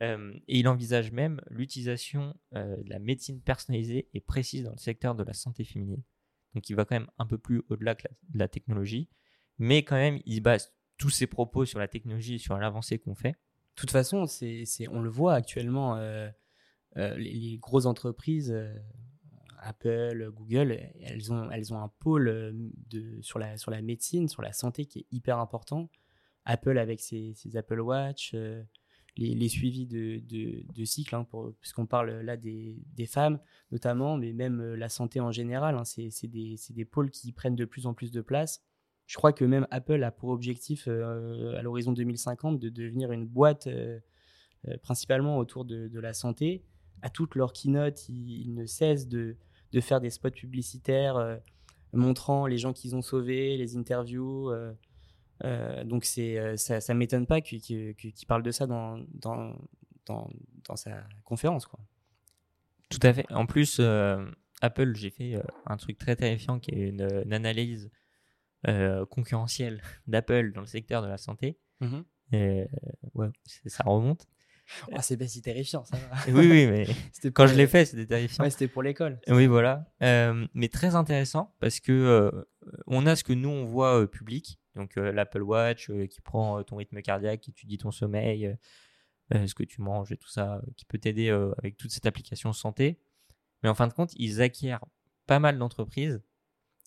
[0.02, 4.78] Euh, et il envisage même l'utilisation euh, de la médecine personnalisée et précise dans le
[4.78, 6.02] secteur de la santé féminine.
[6.54, 9.08] Donc il va quand même un peu plus au-delà de la technologie,
[9.58, 13.33] mais quand même il base tous ses propos sur la technologie sur l'avancée qu'on fait.
[13.33, 16.28] De toute façon, c'est, on le voit actuellement, euh,
[16.96, 18.72] euh, les, grosses entreprises, euh,
[19.59, 22.54] Apple, Google, elles ont, elles ont un pôle
[22.88, 25.90] de, sur, la, sur la médecine, sur la santé qui est hyper important.
[26.44, 28.37] Apple avec ses, Apple Watch,
[29.16, 31.26] les, suivis de, de, de cycle, hein,
[31.61, 33.40] puisqu'on parle là des, des femmes
[33.72, 37.64] notamment, mais même la santé en général, hein, c'est, des, des pôles qui prennent de
[37.64, 38.62] plus en plus de place.
[39.06, 43.26] Je crois que même Apple a pour objectif euh, à l'horizon 2050 de devenir une
[43.26, 44.00] boîte euh,
[44.68, 46.64] euh, principalement autour de, la santé.
[47.02, 49.36] À toutes leurs keynotes, ils, ne cessent de,
[49.72, 51.38] de faire des spots publicitaires
[51.92, 54.50] montrant les gens qu'ils ont sauvés, les interviews.
[55.84, 57.94] donc c'est ça, ça m'étonne pas qu'il
[58.26, 59.54] parle de ça dans, dans,
[60.06, 60.30] dans,
[60.66, 61.66] dans, sa conférence.
[61.66, 61.78] Quoi.
[62.88, 63.30] Tout à fait.
[63.30, 63.82] En plus,
[64.62, 65.34] Apple, j'ai fait
[65.66, 67.90] un truc très terrifiant qui est une, analyse
[69.11, 71.59] concurrentielle d'Apple dans le secteur de la santé.
[71.81, 72.00] Mmh
[72.33, 72.66] et,
[73.14, 73.29] ouais,
[73.66, 74.27] ça remonte.
[75.00, 75.96] C'est pas si terrifiant, ça
[76.29, 76.87] oui, oui, mais
[77.33, 78.44] quand je l'ai fait, c'était terrifiant.
[78.44, 79.20] Ouais, c'était pour l'école.
[79.29, 79.87] Oui, voilà.
[80.03, 82.31] Euh, mais très intéressant parce que euh,
[82.87, 86.77] on a ce que nous on voit euh, public, donc l'Apple Watch qui prend ton
[86.77, 88.57] rythme cardiaque, qui étudie ton sommeil,
[89.31, 92.98] ce que tu manges et tout ça, qui peut t'aider avec toute cette application santé.
[93.62, 94.85] Mais en fin de compte, ils acquièrent
[95.27, 96.20] pas mal d'entreprises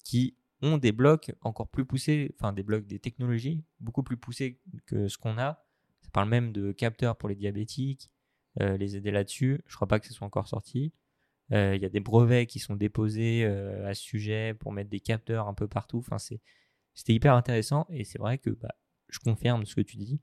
[0.04, 4.60] qui ont des blocs encore plus poussés, enfin des blocs, des technologies beaucoup plus poussées
[4.86, 5.63] que ce qu'on a
[6.08, 8.10] ça parle même de capteurs pour les diabétiques,
[8.62, 9.62] euh, les aider là-dessus.
[9.67, 10.93] Je crois pas que ce soit encore sorti.
[11.52, 14.89] Euh, il y a des brevets qui sont déposés euh, à ce sujet pour mettre
[14.89, 15.98] des capteurs un peu partout.
[15.98, 18.74] Enfin, c'était hyper intéressant et c'est vrai que bah,
[19.10, 20.22] je confirme ce que tu dis.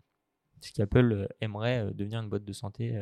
[0.62, 2.98] C'est qu'Apple aimerait devenir une boîte de santé,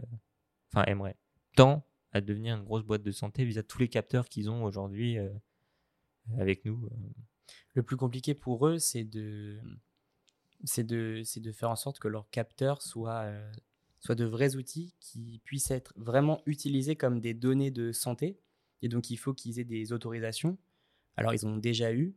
[0.72, 1.16] enfin aimerait,
[1.54, 4.64] tend à devenir une grosse boîte de santé vis-à-vis de tous les capteurs qu'ils ont
[4.64, 5.18] aujourd'hui
[6.38, 6.88] avec nous.
[7.74, 9.60] Le plus compliqué pour eux, c'est de
[11.52, 13.52] faire en sorte que leurs capteurs soient, euh,
[14.08, 18.38] de vrais outils qui puissent être vraiment utilisés comme des données de santé.
[18.82, 20.58] Et donc, il faut qu'ils aient des autorisations.
[21.16, 22.14] Alors, ils ont déjà eu,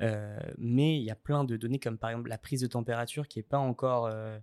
[0.00, 3.28] euh, mais il y a plein de données comme par exemple la prise de température
[3.28, 4.38] qui est pas encore, euh,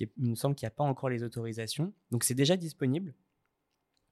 [0.00, 1.92] il me semble qu'il n'y a pas encore les autorisations.
[2.10, 3.14] Donc, c'est déjà disponible.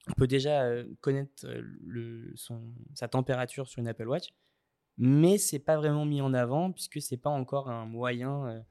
[0.08, 2.60] On peut déjà connaître le, son,
[2.94, 4.34] sa température sur une Apple Watch,
[4.98, 8.64] mais c'est pas vraiment mis en avant puisque c'est pas encore un moyen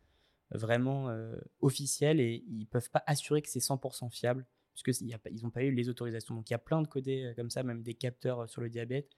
[0.54, 5.63] vraiment euh, officiel et ils peuvent pas assurer que c'est 100% fiable puisqu'ils n'ont pas
[5.63, 6.36] eu les autorisations.
[6.36, 8.62] Donc il y a plein de codés euh, comme ça, même des capteurs euh, sur
[8.62, 9.12] le diabète.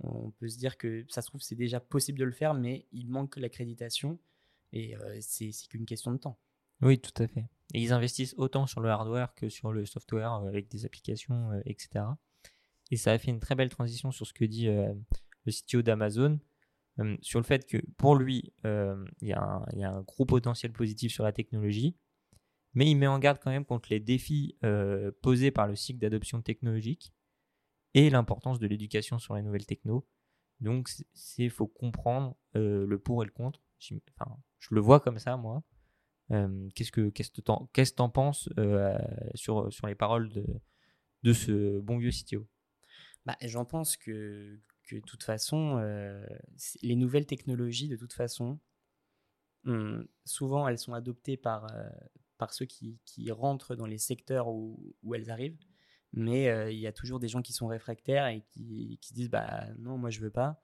[0.00, 2.86] On peut se dire que ça se trouve c'est déjà possible de le faire, mais
[2.92, 4.18] il manque l'accréditation
[4.72, 6.38] et c'est qu'une question de temps.
[6.82, 7.46] Oui, tout à fait.
[7.74, 12.04] Et ils investissent autant sur le hardware que sur le software avec des applications, etc.
[12.90, 16.40] Et ça a fait une très belle transition sur ce que dit le CTO d'Amazon,
[17.00, 21.12] euh, sur le fait que pour lui, euh, il y, a un gros potentiel positif
[21.12, 21.96] sur la technologie,
[22.74, 25.98] mais il met en garde quand même contre les défis euh, posés par le cycle
[25.98, 27.14] d'adoption technologique
[27.94, 30.06] et l'importance de l'éducation sur les nouvelles techno.
[30.60, 30.90] Donc,
[31.38, 33.62] il faut comprendre le pour et le contre.
[33.78, 33.94] Je
[34.70, 35.62] le vois comme ça, moi.
[36.74, 38.48] Qu'est-ce que qu'est-ce que tu en penses
[39.34, 40.44] sur, sur les paroles de,
[41.22, 42.46] de ce bon vieux CTO
[43.26, 44.58] bah, J'en pense que,
[44.90, 46.24] de toute façon, euh,
[46.82, 48.58] les nouvelles technologies, de toute façon,
[49.64, 51.88] hum, souvent elles sont adoptées par, euh,
[52.38, 55.58] par ceux qui, qui, rentrent dans les secteurs où, où elles arrivent.
[56.12, 59.30] Mais euh, il y a toujours des gens qui sont réfractaires et qui, qui disent
[59.30, 60.60] bah non, moi je veux pas.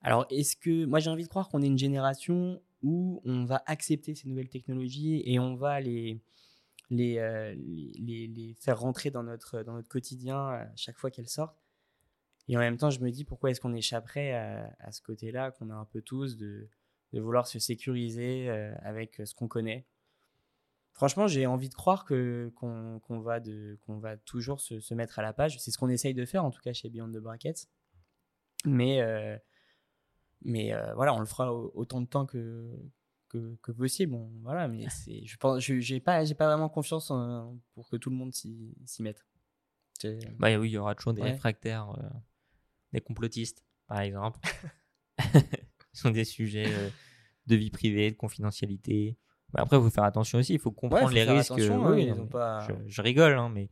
[0.00, 3.62] Alors est-ce que moi j'ai envie de croire qu'on est une génération où on va
[3.66, 6.22] accepter ces nouvelles technologies et on va les
[6.90, 7.16] les,
[7.98, 11.64] les, les, faire rentrer dans notre, dans notre quotidien à chaque fois qu'elles sortent.
[12.46, 15.70] Et en même temps, je me dis pourquoi est-ce qu'on échapperait à, ce côté-là qu'on
[15.70, 16.68] a un peu tous de,
[17.12, 19.86] de vouloir se sécuriser euh, avec ce qu'on connaît?
[20.92, 25.18] Franchement, j'ai envie de croire que qu'on va de qu'on va toujours se, se, mettre
[25.18, 25.58] à la page.
[25.58, 27.66] C'est ce qu'on essaye de faire en tout cas chez Beyond the Brackets.
[28.64, 29.36] Mais euh,
[30.44, 32.70] mais euh, voilà, on le fera autant de temps que
[33.28, 34.12] que, que possible.
[34.12, 37.12] Bon, voilà, mais c'est je pense j'ai pas j'ai pas vraiment confiance
[37.74, 39.24] pour que tout le monde s'y mette.
[40.38, 41.96] Bah oui, il y aura toujours des réfractaires
[42.94, 44.40] des complotistes, par exemple.
[45.92, 46.88] Ce sont des sujets euh,
[47.46, 49.18] de vie privée, de confidentialité.
[49.52, 50.54] Mais après, il faut faire attention aussi.
[50.54, 51.52] Il faut comprendre les risques.
[51.52, 52.66] Hein, pas...
[52.86, 53.68] je, rigole, hein, mais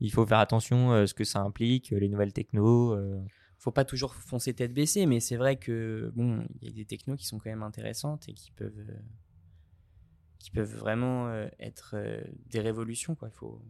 [0.00, 2.96] il faut faire attention à euh, ce que ça implique, les nouvelles technos.
[3.56, 3.62] Euh.
[3.62, 6.84] Faut pas toujours foncer tête baissée, mais c'est vrai que bon, il y a des
[6.84, 8.86] technos qui sont quand même intéressantes et qui peuvent,
[10.38, 11.96] qui peuvent vraiment être
[12.46, 13.14] des révolutions.
[13.14, 13.28] Quoi.
[13.28, 13.62] Il faut,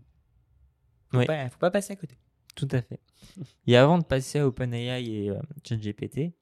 [1.13, 2.19] faut, pas, faut pas passer à côté.
[2.57, 3.01] Tout à fait.
[3.67, 6.35] Et avant de passer à OpenAI et euh, ChatGPT,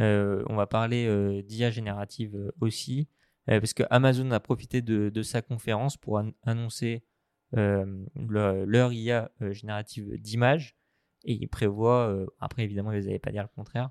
[0.00, 3.08] euh, on va parler euh, d'IA générative aussi,
[3.46, 7.04] parce que Amazon a profité de, sa conférence pour annoncer
[7.52, 10.76] leur, IA générative d'images,
[11.24, 13.90] et il prévoit, après évidemment ils n'avaient pas dire le contraire,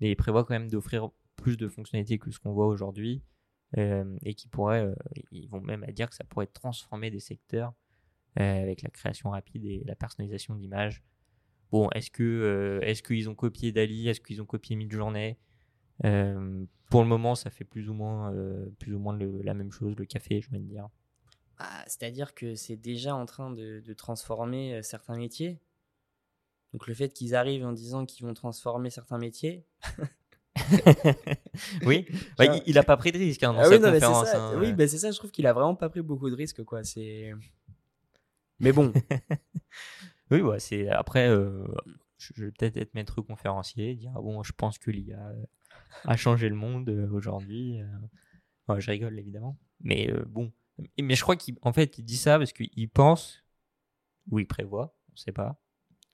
[0.00, 3.22] mais il prévoit quand même d'offrir plus de fonctionnalités que ce qu'on voit aujourd'hui,
[3.76, 4.92] et qui pourrait,
[5.30, 7.72] ils vont même à dire que ça pourrait transformer des secteurs
[8.38, 11.02] euh, avec la création rapide et la personnalisation d'images.
[11.72, 14.08] Bon, est-ce que euh, est-ce qu'ils ont copié Dali?
[14.08, 15.36] Est-ce qu'ils ont copié Midjourney?
[16.04, 18.32] Euh, Pour le moment, ça fait plus ou moins
[18.78, 20.88] plus ou moins la même chose, le café, je vais dire.
[21.58, 25.60] Ah, c'est-à-dire que c'est déjà en train de, transformer certains métiers.
[26.72, 29.64] Donc le fait qu'ils arrivent en disant qu'ils vont transformer certains métiers.
[31.84, 32.06] oui,
[32.38, 33.92] bah, il, il a pas pris de risque hein, dans Ah sa oui, non, c'est
[33.94, 34.28] conférence.
[34.28, 34.44] ça.
[34.48, 36.62] hein, Oui, bah, c'est ça, je trouve qu'il a vraiment pas pris beaucoup de risques,
[36.64, 36.84] quoi.
[36.84, 37.32] C'est.
[38.60, 38.92] Mais bon,
[40.30, 41.28] Oui, ouais, c'est après.
[41.28, 41.66] euh,
[42.18, 45.44] je vais peut-être être maître conférencier, dire ah bon, je pense que l'IA euh,
[46.04, 47.80] a changé le monde euh, aujourd'hui.
[48.68, 50.52] Ouais, je rigole évidemment, mais euh, bon.
[51.00, 53.42] Mais je crois qu'en fait, il dit ça parce qu'il pense
[54.30, 55.58] ou il prévoit, on sait pas,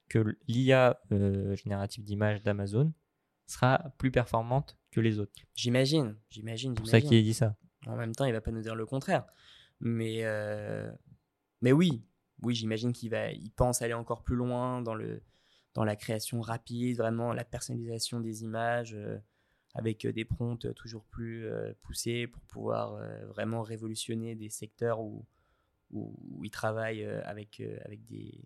[0.09, 2.93] que l'IA euh, générative d'images d'Amazon
[3.45, 5.31] sera plus performante que les autres.
[5.53, 7.55] j'imagine, j'imagine, C'est pour ça qu'il a dit ça.
[7.85, 9.25] En même temps, il va pas nous dire le contraire.
[9.79, 10.91] Mais, euh,
[11.61, 12.03] mais oui,
[12.41, 15.21] oui, j'imagine qu'il va, il pense aller encore plus loin dans le,
[15.73, 19.17] dans la création rapide, vraiment la personnalisation des images, euh,
[19.75, 21.45] avec des prompts toujours plus
[21.83, 25.27] poussés pour pouvoir vraiment révolutionner des secteurs où,
[25.91, 28.39] où, où il travaille euh, avec, avec des,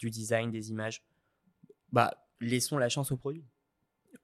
[0.00, 1.02] du design des images.
[1.92, 3.44] Bah, laissons la chance au produit.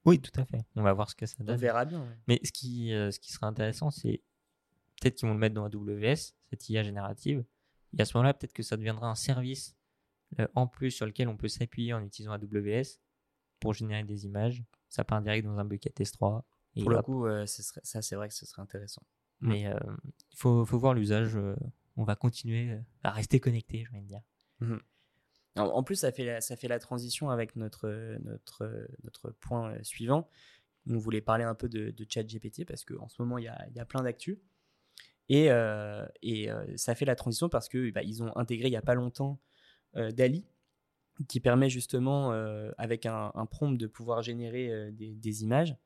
[0.04, 0.64] Oui, tout à fait.
[0.74, 1.56] On va voir ce que ça On donne.
[1.56, 2.00] verra bien.
[2.02, 2.18] ouais.
[2.28, 4.22] Mais ce qui, euh, ce qui serait intéressant, c'est
[5.00, 7.44] peut-être qu'ils vont le mettre dans AWS, cette IA générative.
[7.96, 9.76] Et à ce moment-là, peut-être que ça deviendra un service
[10.40, 12.98] euh, en plus sur lequel on peut s'appuyer en utilisant AWS
[13.60, 14.62] pour générer des images.
[14.88, 16.42] Ça part direct dans un bucket S3.
[16.74, 19.02] Et Pour le coup, euh, ce serait, ça, c'est vrai que ce serait intéressant.
[19.40, 19.78] Mais euh,
[20.32, 21.36] il faut, faut voir l'usage.
[21.96, 24.22] on va continuer à rester connecté, je vais dire.
[24.62, 24.78] En,
[25.56, 27.88] en plus, ça fait, la, ça fait la transition avec notre,
[28.24, 30.28] notre, notre point euh, suivant.
[30.88, 33.80] On voulait parler un peu de, ChatGPT parce qu'en ce moment, il y a, y
[33.80, 34.40] a plein d'actu.
[35.28, 38.76] Et, euh, et euh, ça fait la transition parce que bah, ont intégré il n'y
[38.76, 39.40] a pas longtemps
[39.96, 40.44] euh, Dali,
[41.28, 42.32] qui permet justement,
[42.78, 45.76] avec un, prompt, de pouvoir générer des, images.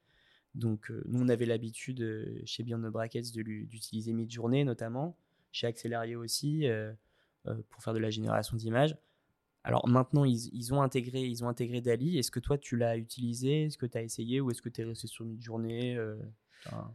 [0.55, 5.19] Donc, nous, on avait l'habitude chez Beyond the Brackets d'utiliser Midjourney notamment,
[5.53, 6.67] chez Accelerio aussi,
[7.45, 8.97] pour faire de la génération d'images.
[9.67, 12.19] Alors maintenant, ils, ils ont intégré, ils ont intégré Dali.
[12.19, 13.65] Est-ce que toi, tu l'as utilisé?
[13.65, 14.41] Est-ce que tu as essayé?
[14.41, 16.17] Ou est-ce que tu es resté sur Midjourney euh,
[16.63, 16.95] t'as-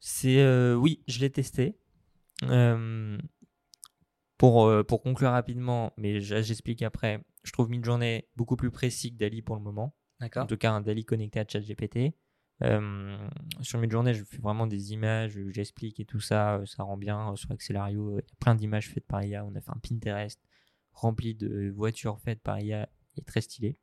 [0.00, 1.76] C'est euh, oui, je l'ai testé.
[2.44, 3.18] Euh,
[4.38, 9.18] pour, euh, pour conclure rapidement, mais j'explique après, je trouve Midjourney beaucoup plus précis que
[9.18, 9.84] Dali pour le moment.
[9.84, 12.14] En D'accord tout cas, un Dali connecté à ChatGPT.
[12.62, 13.16] Euh,
[13.60, 17.34] sur Midjourney, je fais vraiment des images, j'explique et tout ça, euh, ça rend bien.
[17.36, 19.44] Sur Accelario, il y a plein d'images faites par IA.
[19.44, 20.40] On a fait un Pinterest
[20.92, 23.76] rempli de voitures faites par IA, est très stylé.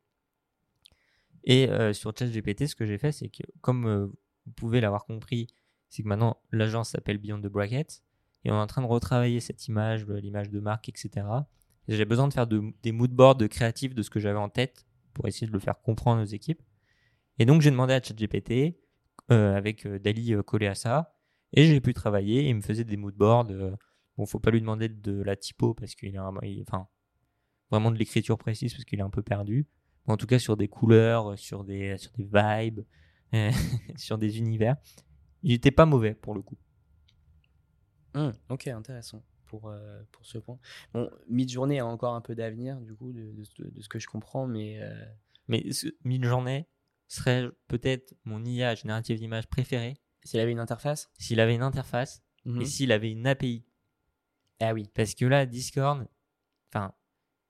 [1.43, 4.05] Et euh, sur ChatGPT, ce que j'ai fait, c'est que comme euh,
[4.45, 5.47] vous pouvez l'avoir compris,
[5.89, 8.03] c'est que maintenant l'agence s'appelle Beyond the Brackets
[8.45, 11.47] et on est en train de retravailler cette image, euh, l'image de marque, etc.
[11.87, 14.49] Et J'ai besoin de faire de- des moodboards de créatifs de ce que j'avais en
[14.49, 16.61] tête pour essayer de le faire comprendre aux équipes.
[17.39, 18.77] Et donc j'ai demandé à ChatGPT
[19.29, 21.15] avec Dali collé à ça
[21.53, 22.47] et j'ai pu travailler.
[22.49, 23.45] Il me faisait des moodboards.
[24.17, 26.87] bon, faut pas lui demander de la typo parce qu'il a, un- il- enfin,
[27.71, 29.67] vraiment de l'écriture précise parce qu'il est un peu perdu.
[30.07, 32.81] Mais en tout cas sur des couleurs, euh, sur des, sur des vibes,
[33.33, 33.51] euh,
[33.95, 34.75] sur des univers.
[35.43, 36.57] Il était pas mauvais pour le coup.
[38.15, 40.59] Hum, Ok, intéressant pour, euh, pour ce point.
[40.93, 43.99] Bon, Midjourney a encore un peu d'avenir, du coup, de, de ce- de ce que
[43.99, 45.05] je comprends, mais euh,
[45.47, 46.67] Mais ce- Midjourney
[47.07, 51.09] serait peut-être mon IA générative d'image préférée s'il avait une interface?
[51.17, 52.61] S'il avait une interface Mhm.
[52.61, 53.65] et s'il avait une API.
[54.59, 54.89] Ah oui.
[54.93, 56.05] Parce que là, Discord,
[56.71, 56.93] enfin,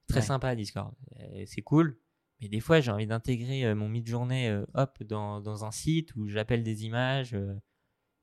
[0.09, 0.25] très Ouais.
[0.25, 0.93] sympa Discord,
[1.45, 1.97] c'est cool.
[2.41, 6.15] Mais des fois, j'ai envie d'intégrer euh, mon mid-journée euh, hop, dans, dans un site
[6.15, 7.53] où j'appelle des images euh,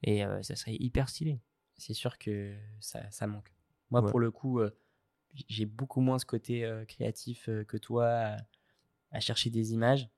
[0.03, 1.40] et ça serait hyper stylé.
[1.79, 3.53] c'est sûr que ça, ça manque.
[3.90, 4.11] Moi, Ouais.
[4.11, 4.61] pour le coup,
[5.49, 8.37] j'ai beaucoup moins ce côté créatif que toi
[9.11, 10.09] à, chercher des images.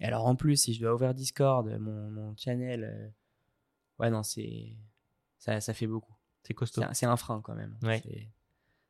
[0.00, 3.08] Et alors, en plus, si je dois ouvrir Discord, mon, mon channel, euh,
[3.98, 4.74] ouais, non, c'est
[5.38, 6.14] ça, ça fait beaucoup.
[6.42, 6.82] C'est costaud.
[6.92, 7.76] C'est un, frein quand même.
[7.82, 8.02] Ouais.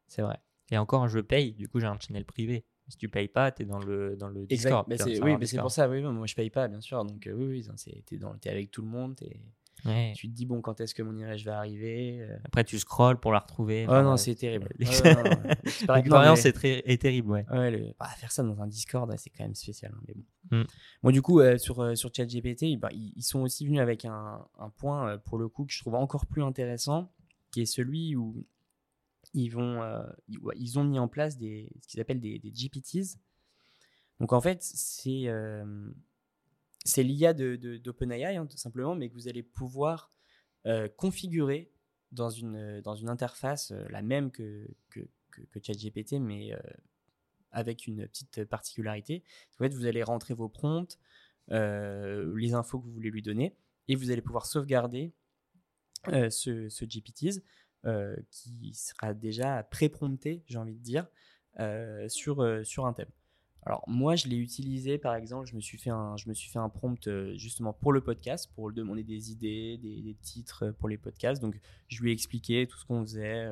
[0.06, 0.40] C'est vrai.
[0.70, 2.64] Et encore, je paye, du coup, j'ai un channel privé.
[2.88, 4.46] Si tu payes pas, t'es dans le, dans le.
[4.46, 4.84] Discord.
[4.96, 5.62] C'est- le oui, mais c'est Discord.
[5.62, 5.88] pour ça.
[5.88, 7.04] Oui, moi, je paye pas, bien sûr.
[7.04, 9.14] Donc, euh, oui, oui, c'est- t'es dans- t'es avec tout le monde.
[9.84, 10.12] Ouais.
[10.14, 12.36] Tu te dis, bon, quand est-ce que mon image va arriver euh.
[12.44, 13.86] Après, tu scrolls pour la retrouver.
[13.88, 14.68] Oh non, euh, c'est terrible.
[14.78, 17.46] l'expérience- est, très, est terrible, ouais.
[17.50, 19.92] Ouais, le- bah, faire ça dans un Discord, c'est quand même spécial.
[19.94, 20.58] hein, mais bon.
[20.58, 20.66] Mm.
[21.02, 24.44] Bon, du coup, euh, sur, sur ChatGPT, bah, ils, ils sont aussi venus avec un,
[24.58, 27.10] un point, pour le coup, que je trouve encore plus intéressant,
[27.50, 28.44] qui est celui où
[29.36, 30.12] euh,
[30.56, 33.18] ils, ont mis en place ce qu'ils appellent des, GPTs.
[34.18, 35.90] Donc, en fait, c'est euh,
[36.96, 40.12] l'IA d'OpenAI, hein, tout simplement, mais que vous allez pouvoir
[40.66, 41.70] euh, configurer
[42.12, 44.68] dans une, interface la même que,
[45.62, 46.50] ChatGPT, mais
[47.52, 49.22] avec une petite particularité.
[49.54, 50.98] En fait, vous allez rentrer vos prompts,
[51.48, 53.54] les infos que vous voulez lui donner,
[53.86, 55.12] et vous allez pouvoir sauvegarder
[56.08, 57.42] ce GPTs
[57.86, 61.06] euh, qui sera déjà pré-prompté, j'ai envie de dire,
[61.60, 63.08] euh, sur, euh, sur un thème.
[63.64, 66.50] Alors moi, je l'ai utilisé, par exemple, je me suis fait un, je me suis
[66.50, 70.88] fait un prompt justement pour le podcast, pour lui demander des idées, des, titres pour
[70.88, 71.40] les podcasts.
[71.40, 73.48] Donc je lui ai expliqué tout ce qu'on faisait.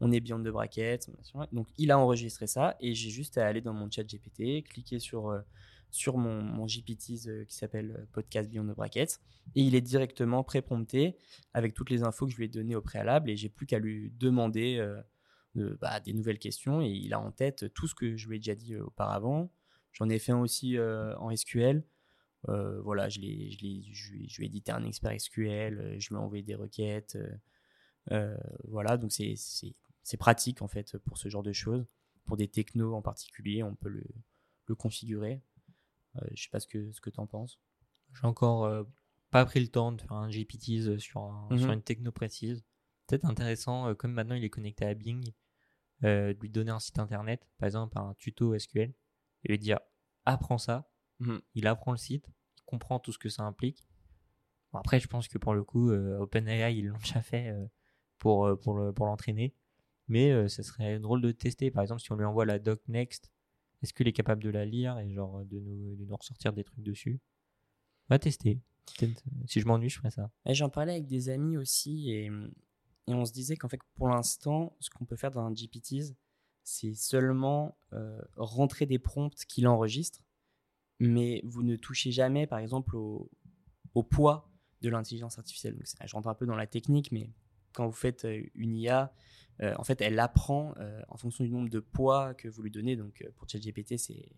[0.00, 1.46] on est Beyond de machin.
[1.52, 4.98] Donc il a enregistré ça et j'ai juste à aller dans mon chat GPT, cliquer
[4.98, 5.42] sur,
[5.92, 9.20] sur mon, mon GPTs euh, qui s'appelle euh, Podcast Beyond the Brackets
[9.54, 11.16] et il est directement pré-prompté
[11.52, 13.78] avec toutes les infos que je lui ai données au préalable et j'ai plus qu'à
[13.78, 18.16] lui demander euh, bah, des nouvelles questions et il a en tête tout ce que
[18.16, 19.52] je lui ai déjà dit auparavant.
[19.92, 21.84] J'en ai fait un aussi en SQL.
[22.48, 23.58] Voilà, je, l'ai- je,
[23.92, 27.18] je, lui ai- édité un expert SQL, je lui ai envoyé des requêtes.
[28.64, 29.74] voilà, donc c'est- c'est
[30.04, 31.86] c'est pratique en fait pour ce genre de choses.
[32.24, 34.04] Pour des technos en particulier, on peut le,
[34.66, 35.40] le configurer.
[36.16, 37.58] Euh, je sais pas ce que, ce que tu en penses.
[38.14, 38.84] J'ai encore euh,
[39.30, 41.58] pas pris le temps de faire un GPTs sur, un- Mhm.
[41.58, 42.64] sur une techno précise.
[43.06, 45.32] Peut-être intéressant, euh, comme maintenant il est connecté à Bing,
[46.04, 48.92] euh, de lui donner un site internet, par exemple un tuto SQL,
[49.44, 49.78] et lui dire
[50.24, 50.90] apprends ça.
[51.20, 51.40] Mhm.
[51.54, 52.26] Il apprend le site,
[52.58, 53.86] il comprend tout ce que ça implique.
[54.72, 57.66] Bon, après, je pense que pour le coup, euh, OpenAI, ils l'ont déjà fait euh,
[58.18, 59.54] pour, euh, le- pour l'entraîner.
[60.08, 61.70] Mais euh, ça serait drôle de tester.
[61.70, 63.30] Par exemple, si on lui envoie la doc next,
[63.82, 66.64] est-ce qu'il est capable de la lire et genre de nous, de nous ressortir des
[66.64, 67.20] trucs dessus?
[68.08, 68.60] On va tester.
[69.46, 70.30] Si je m'ennuie, je ferai ça.
[70.46, 72.30] J'en parlais avec des amis aussi et,
[73.06, 76.14] et on se disait qu'en fait, pour l'instant, ce qu'on peut faire dans un GPTs,
[76.64, 80.22] c'est seulement euh, rentrer des prompts qu'il enregistre,
[81.00, 83.28] mais vous ne touchez jamais, par exemple, au,
[84.10, 84.48] poids
[84.80, 85.74] de l'intelligence artificielle.
[85.74, 87.30] Donc, je rentre un peu dans la technique, mais
[87.72, 89.12] quand vous faites euh, une IA,
[89.60, 92.70] euh, en fait, elle apprend euh, en fonction du nombre de poids que vous lui
[92.70, 92.96] donnez.
[92.96, 94.28] Donc, euh, pour ChatGPT, c'est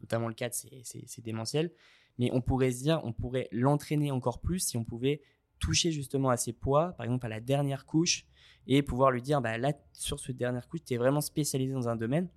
[0.00, 1.70] notamment le cas, c'est- c'est c'est démentiel.
[2.18, 5.20] Mais on pourrait se dire, on pourrait l'entraîner encore plus si on pouvait
[5.58, 8.26] toucher justement à ses poids, par exemple à la dernière couche,
[8.66, 11.88] et pouvoir lui dire, bah, là, sur cette dernière couche, tu es vraiment spécialisé dans
[11.88, 12.28] un domaine.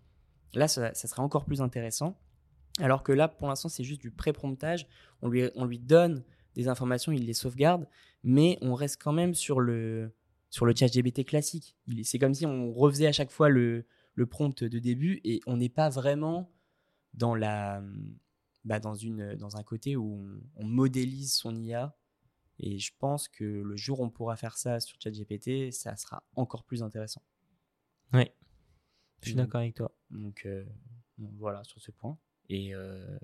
[0.53, 2.17] Là, ça, ça serait encore plus intéressant.
[2.79, 4.87] Alors que là, pour l'instant, c'est juste du pré-promptage.
[5.21, 6.23] On lui, on lui donne
[6.55, 7.87] des informations, il les sauvegarde,
[8.23, 10.11] mais on reste quand même sur le,
[10.49, 11.75] sur le chat GBT classique.
[12.03, 15.57] C'est comme si on refaisait à chaque fois le, le prompt de début et on
[15.57, 16.51] n'est pas vraiment
[17.13, 17.83] dans, la,
[18.65, 21.95] bah, dans, une, dans un côté où on, on modélise son IA.
[22.59, 26.23] Et je pense que le jour où on pourra faire ça sur ChatGPT, ça sera
[26.35, 27.21] encore plus intéressant.
[28.13, 28.31] Oui.
[29.21, 29.91] Je suis d'accord avec toi.
[30.09, 30.65] Donc euh,
[31.17, 32.17] donc voilà sur ce point.
[32.49, 33.17] Et euh,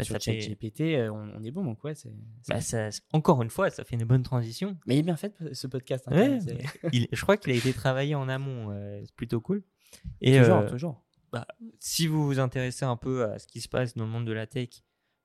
[0.00, 1.94] Bah, sur fait- ChatGPT, euh, on, on est bon, donc ouais.
[1.94, 2.10] c'est
[2.48, 4.76] Bah, ça- encore une fois, ça fait une bonne transition.
[4.86, 6.04] Mais il est bien fait ce podcast.
[6.08, 6.58] hein, Ouais, quand même, c'est-
[6.92, 8.70] Il- je crois qu'il a été travaillé en amont.
[8.72, 9.62] euh, c'est plutôt cool.
[10.20, 11.04] Et toujours, euh, toujours.
[11.78, 14.32] si vous vous intéressez un peu à ce qui se passe dans le monde de
[14.32, 14.68] la tech,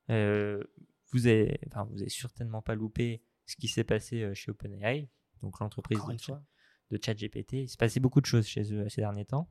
[0.10, 0.64] euh,
[1.12, 5.10] vous avez, enfin, vous avez certainement pas loupé ce qui s'est passé chez OpenAI,
[5.42, 7.54] donc l'entreprise de, de ChatGPT.
[7.54, 9.50] Il s'est passé beaucoup de choses chez eux ces derniers temps.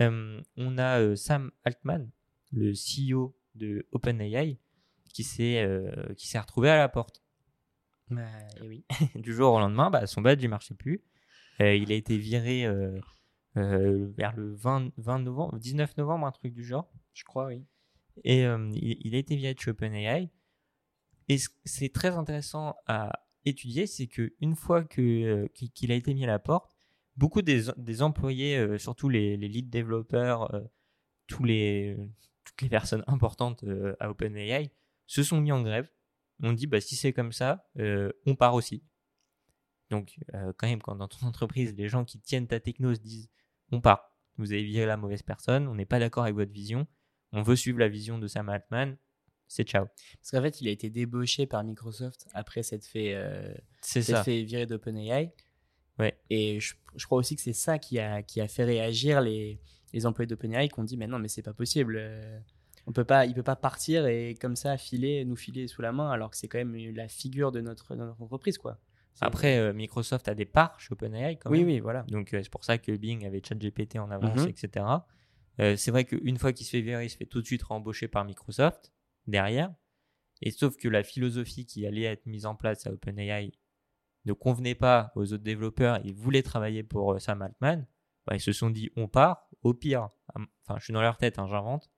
[0.00, 2.10] On a Sam Altman,
[2.52, 4.58] le CEO de OpenAI,
[5.12, 7.22] qui s'est euh, qui s'est retrouvé à la porte
[8.10, 8.22] Bah,
[8.62, 8.84] et oui.
[9.16, 9.90] du jour au lendemain.
[9.90, 11.02] Bah, son badge ne marchait plus.
[11.60, 13.00] Euh, il a été viré euh,
[13.56, 16.90] vers le 20, 20 novembre, 19 novembre, un truc du genre.
[17.14, 17.64] Je crois, oui.
[18.24, 20.30] Et il, il a été viré de chez OpenAI.
[21.28, 25.94] Et ce- c'est très intéressant à étudier, c'est qu'une fois que, euh, qu'il qu'il a
[25.94, 26.76] été mis à la porte,
[27.16, 30.52] beaucoup des, des employés, surtout les, les lead développeurs,
[31.26, 31.96] tous les,
[32.58, 34.70] toutes les personnes importantes euh, à OpenAI,
[35.06, 35.88] se sont mis en grève.
[36.42, 38.82] On dit, bah, si c'est comme ça, euh, on part aussi.
[39.90, 43.00] Donc, euh, quand même, quand dans ton entreprise, les gens qui tiennent ta techno se
[43.00, 43.30] disent,
[43.70, 46.86] on part, vous avez viré la mauvaise personne, on n'est pas d'accord avec votre vision,
[47.32, 48.96] on veut suivre la vision de Sam Altman,
[49.46, 49.86] c'est ciao.
[50.20, 53.16] Parce qu'en fait, il a été débauché par Microsoft après s'être fait,
[53.82, 55.32] fait virer d'OpenAI.
[55.98, 56.20] Ouais.
[56.28, 59.60] Et je, je crois aussi que c'est ça qui a, qui a fait réagir les,
[59.92, 61.96] les employés d'OpenAI qui ont dit Mais non, mais c'est pas possible.
[61.98, 62.38] euh,
[62.86, 65.92] On peut pas, il peut pas partir et comme ça filer, nous filer sous la
[65.92, 68.58] main alors que c'est quand même la figure de notre, de notre entreprise.
[68.58, 68.78] quoi.
[69.20, 71.66] Après, euh, Microsoft a des parts chez OpenAI quand oui, même.
[71.68, 72.02] oui, voilà.
[72.04, 74.48] Donc, euh, c'est pour ça que Bing avait ChatGPT en avance, Mhm.
[74.48, 74.86] etc.
[75.60, 77.64] Euh, c'est vrai qu'une fois qu'il se fait virer, il se fait tout de suite
[77.64, 78.92] rembaucher par Microsoft
[79.26, 79.74] derrière.
[80.40, 83.50] Et sauf que la philosophie qui allait être mise en place à OpenAI
[84.24, 85.98] ne convenait pas aux autres développeurs.
[86.04, 87.86] Ils voulaient travailler pour Sam Altman.
[88.24, 89.47] Bah, ils se sont dit on part.
[89.62, 91.90] Au pire, enfin, je suis dans leur tête, hein, j'invente.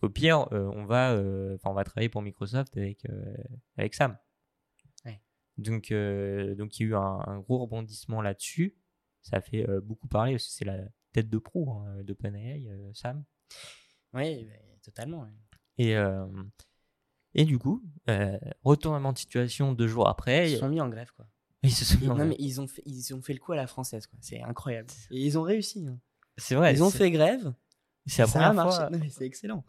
[0.00, 3.36] Au pire, euh, on va, euh, on va travailler pour Microsoft avec euh,
[3.76, 4.18] avec Sam.
[5.04, 5.20] Ouais.
[5.58, 8.76] Donc, euh, donc il y a eu un, un gros rebondissement là-dessus.
[9.20, 10.78] Ça a fait beaucoup parler parce que c'est la
[11.12, 13.24] tête de proue hein, d'OpenAI, Sam.
[14.14, 14.48] Oui,
[14.82, 15.28] totalement.
[15.78, 15.94] Et,
[17.34, 17.84] et du coup,
[18.64, 21.12] retournement de situation deux jours après, Ils se sont mis en grève.
[21.14, 21.26] Quoi.
[21.62, 22.28] ils se sont mis en non, grève.
[22.30, 24.08] mais ils ont, fait, ils ont fait le coup à la française.
[24.08, 24.18] quoi.
[24.20, 24.88] C'est incroyable.
[25.12, 25.86] Et ils ont réussi.
[25.86, 26.00] hein.
[26.36, 26.72] C'est vrai.
[26.74, 27.52] ils ont fait grève.
[28.06, 28.90] C'est la ça première fois.
[29.10, 29.64] C'est excellent.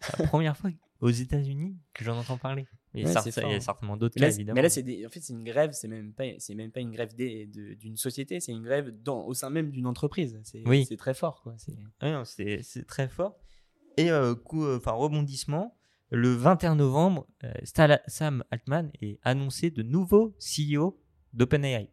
[0.00, 2.66] c'est la première fois aux États-Unis que j'en entends parler.
[2.94, 4.54] Ouais, il y a certainement d'autres Mais cas, évidemment.
[4.54, 6.90] mais là, des- en fait, c'est une grève, c'est même pas, c'est même pas une
[6.90, 10.40] grève d'une société, c'est une grève dans, au sein même d'une entreprise.
[10.44, 10.86] C'est Oui.
[10.88, 11.54] c'est très fort, quoi.
[11.58, 11.76] C'est-
[12.86, 13.38] très fort.
[13.98, 15.76] Et euh, coup, euh, enfin rebondissement,
[16.10, 17.52] le 21 novembre, euh,
[18.06, 20.98] Sam Altman est annoncé de nouveau CEO
[21.34, 21.90] d'OpenAI.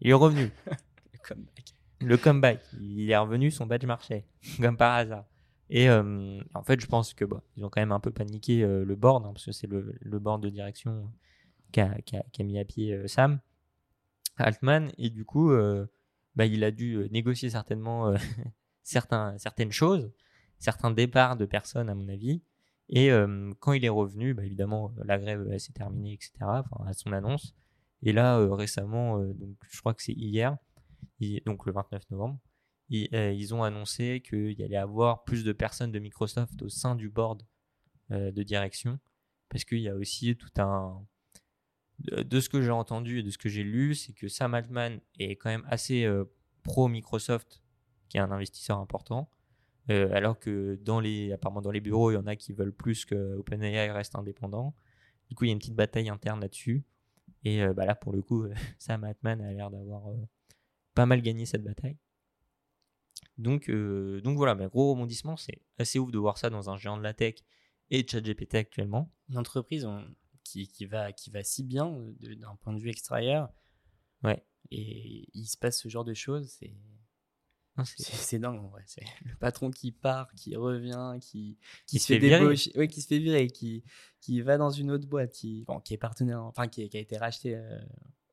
[0.00, 0.50] Il est revenu,
[1.24, 1.74] comeback.
[2.00, 2.60] Le comeback.
[2.80, 4.26] Il est revenu, son badge marchait,
[4.60, 5.24] comme par hasard.
[5.70, 8.62] Et euh, en fait, je pense que bah, ils ont quand même un peu paniqué
[8.62, 11.12] euh, le board, hein, parce que c'est le, le board de direction
[11.72, 13.40] qui a, qui a- qui a mis à pied euh, Sam
[14.38, 14.90] Altman.
[14.98, 15.52] Et du coup,
[16.36, 18.14] bah, il a dû négocier certainement
[18.82, 20.10] certaines choses,
[20.58, 22.42] certains départs de personnes, à mon avis.
[22.88, 23.10] Et
[23.58, 26.30] quand il est revenu, bah, évidemment, la grève s'est terminée, etc.,
[26.86, 27.54] à son annonce.
[28.02, 30.56] Et là, récemment, donc, je crois que c'est hier,
[31.46, 32.38] donc le 29 novembre,
[32.88, 36.68] ils, euh, ils ont annoncé qu'il y allait avoir plus de personnes de Microsoft au
[36.68, 37.42] sein du board
[38.10, 38.98] euh, de direction,
[39.48, 41.04] parce qu'il y a aussi tout un...
[41.98, 45.00] De, ce que j'ai entendu et de ce que j'ai lu, c'est que Sam Altman
[45.18, 46.24] est quand même assez euh,
[46.62, 47.60] pro Microsoft,
[48.08, 49.28] qui est un investisseur important,
[49.88, 53.06] alors que dans les, apparemment dans les bureaux, il y en a qui veulent plus
[53.06, 54.74] que OpenAI reste indépendant.
[55.30, 56.84] Du coup, il y a une petite bataille interne là-dessus.
[57.44, 58.46] Et euh, bah là, pour le coup,
[58.78, 60.02] Sam Altman a l'air d'avoir
[60.98, 61.96] pas mal gagné cette bataille.
[63.36, 66.76] Donc, euh, donc voilà, mais gros rebondissement, c'est assez ouf de voir ça dans un
[66.76, 67.36] géant de la tech
[67.90, 69.12] et ChatGPT actuellement.
[69.28, 70.04] Une entreprise on-
[70.44, 73.48] qui, qui, va, qui va si bien euh, d'un point de vue extérieur.
[74.24, 74.44] Ouais.
[74.70, 76.74] Et il se passe ce genre de choses, c'est
[77.84, 78.82] c'est- dingue en vrai.
[78.86, 82.44] C'est le patron qui part, qui revient, qui, Qui se fait virer.
[82.74, 83.84] ouais, qui se fait virer, qui,
[84.20, 87.00] qui va dans une autre boîte, qui, bon, qui est partenaire, enfin qui, qui a
[87.00, 87.54] été racheté.
[87.54, 87.78] euh,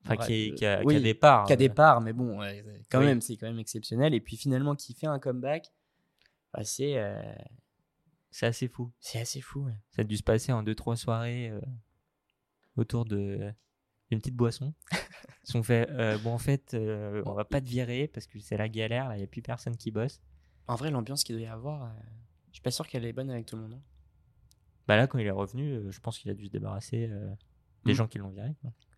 [0.06, 1.46] Enfin, ouais, qui, est- euh, qui a, qui oui, a des parts.
[1.48, 2.38] qui a des euh, parts, mais bon,
[2.90, 3.06] quand Oui.
[3.06, 4.14] même, c'est quand même exceptionnel.
[4.14, 5.72] Et puis finalement, qui fait un comeback,
[6.54, 7.22] bah, c'est euh,
[8.32, 8.92] C'est assez fou.
[9.00, 9.62] c'est assez fou.
[9.66, 9.76] ouais.
[9.92, 11.60] Ça a dû se passer en 2-3 soirées euh,
[12.78, 13.52] autour de
[14.12, 14.74] d'une petite boisson.
[14.94, 18.40] Ils sont fait, euh, bon, en fait, euh, on va pas te virer parce que
[18.40, 20.22] c'est la galère, il n'y a plus personne qui bosse.
[20.68, 21.92] En vrai, l'ambiance qu'il doit y avoir,
[22.50, 23.74] je suis pas sûr qu'elle est bonne avec tout le monde.
[23.74, 23.82] hein.
[24.88, 27.10] Bah là, quand il est revenu, je pense qu'il a dû se débarrasser
[27.86, 27.96] des Mm.
[27.96, 28.50] gens qui l'ont viré.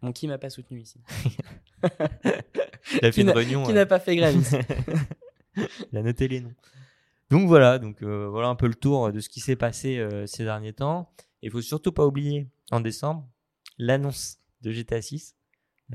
[0.02, 1.00] Mon qui m'a pas soutenu ici.
[3.02, 3.64] Il a fait une réunion.
[3.66, 4.56] Qui n'a pas fait grève ici.
[5.92, 6.54] il a noté les noms.
[7.30, 10.26] Donc voilà, donc euh, voilà un peu le tour de ce qui s'est passé euh,
[10.26, 11.12] ces derniers temps.
[11.42, 13.28] Il faut surtout pas oublier en décembre
[13.78, 15.36] l'annonce de GTA 6,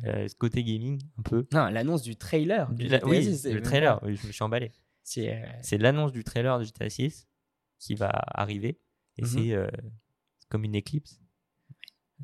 [0.04, 1.46] euh, ce côté gaming un peu.
[1.52, 2.68] Non, l'annonce du trailer.
[2.78, 4.72] La- GTA oui, 6, c'est le trailer, oui, je me suis emballé.
[5.04, 7.26] C'est l'annonce du trailer de GTA 6
[7.78, 8.78] qui va arriver
[9.18, 9.26] et Mhm.
[9.28, 9.56] c'est
[10.50, 11.18] comme une éclipse.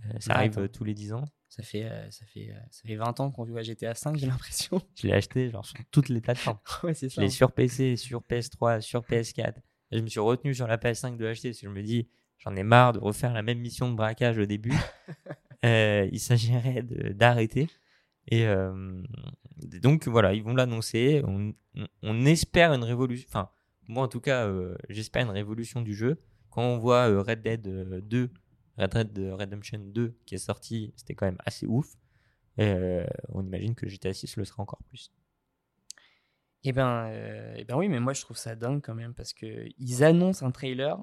[0.07, 0.63] Euh, ça arrive attends.
[0.63, 1.25] euh, tous les 10 ans.
[1.49, 4.27] ça fait euh, ça fait ça fait 20 ans qu'on joue à GTA 5, j'ai
[4.27, 4.81] l'impression.
[5.01, 6.59] Je l'ai acheté genre, sur toutes les plateformes.
[6.85, 7.21] ouais, c'est Je ça.
[7.21, 7.31] l'ai hein.
[7.31, 9.55] sur PC, sur PS3, sur PS4.
[9.91, 12.09] Et je me suis retenu sur la PS5 de l'acheter parce que je me dis,
[12.39, 14.73] j'en ai marre de refaire la même mission de braquage au début.
[15.65, 17.67] Euh, il s'agirait d'arrêter.
[18.29, 19.03] Et euh,
[19.83, 21.21] donc voilà, ils vont l'annoncer.
[21.27, 23.27] On, on- on espère une révolution.
[23.29, 23.51] Enfin,
[23.89, 26.21] moi en tout cas, euh, j'espère une révolution du jeu.
[26.51, 28.31] Quand on voit Red Dead euh, 2,
[28.79, 31.95] Red Dead Redemption 2 qui est sorti, c'était quand même assez ouf.
[32.57, 35.13] Et, euh, on imagine que GTA 6 le sera encore plus.
[36.65, 39.33] Eh ben, euh, eh ben oui, mais moi je trouve ça dingue quand même parce
[39.33, 40.99] que ils annoncent un trailer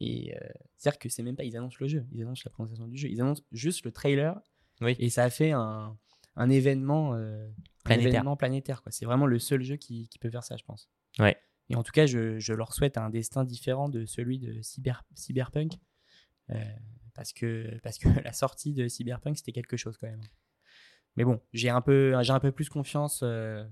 [0.00, 2.88] et euh, c'est-à-dire que c'est même pas ils annoncent le jeu, ils annoncent la présentation
[2.88, 4.40] du jeu, ils annoncent juste le trailer
[4.80, 4.96] Oui.
[4.98, 5.96] et ça a fait un,
[6.34, 7.52] un événement euh, un
[7.84, 8.08] Planétaire.
[8.14, 8.90] événement planétaire quoi.
[8.90, 10.90] C'est vraiment le seul jeu qui, qui peut faire ça, je pense.
[11.20, 11.36] Ouais.
[11.68, 15.04] Et en tout cas, je, je leur souhaite un destin différent de celui de Cyber,
[15.14, 15.74] Cyberpunk
[16.50, 16.64] euh,
[17.14, 20.22] parce que parce que la sortie de Cyberpunk c'était quelque chose quand même.
[21.16, 23.20] Mais bon, j'ai un peu j'ai un peu plus confiance.
[23.22, 23.64] euh,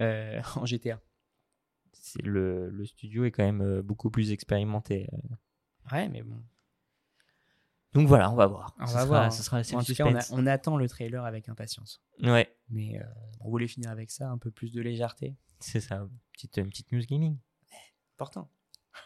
[0.00, 1.00] euh, en GTA.
[1.92, 5.08] c'est le, le studio est quand même euh, beaucoup plus expérimenté.
[5.92, 6.40] Ouais, mais bon.
[7.94, 8.76] Donc voilà, on va voir.
[8.78, 9.32] On ce va sera, voir.
[9.32, 10.38] Ce sera c'est En tout cas, on, a- suspense.
[10.38, 12.02] on attend le trailer avec impatience.
[12.22, 13.04] Ouais, Mais euh,
[13.40, 15.34] on voulait finir avec ça, un peu plus de légèreté.
[15.58, 16.06] c'est ça.
[16.32, 17.38] Petite, une petite news gaming.
[18.16, 18.50] Important.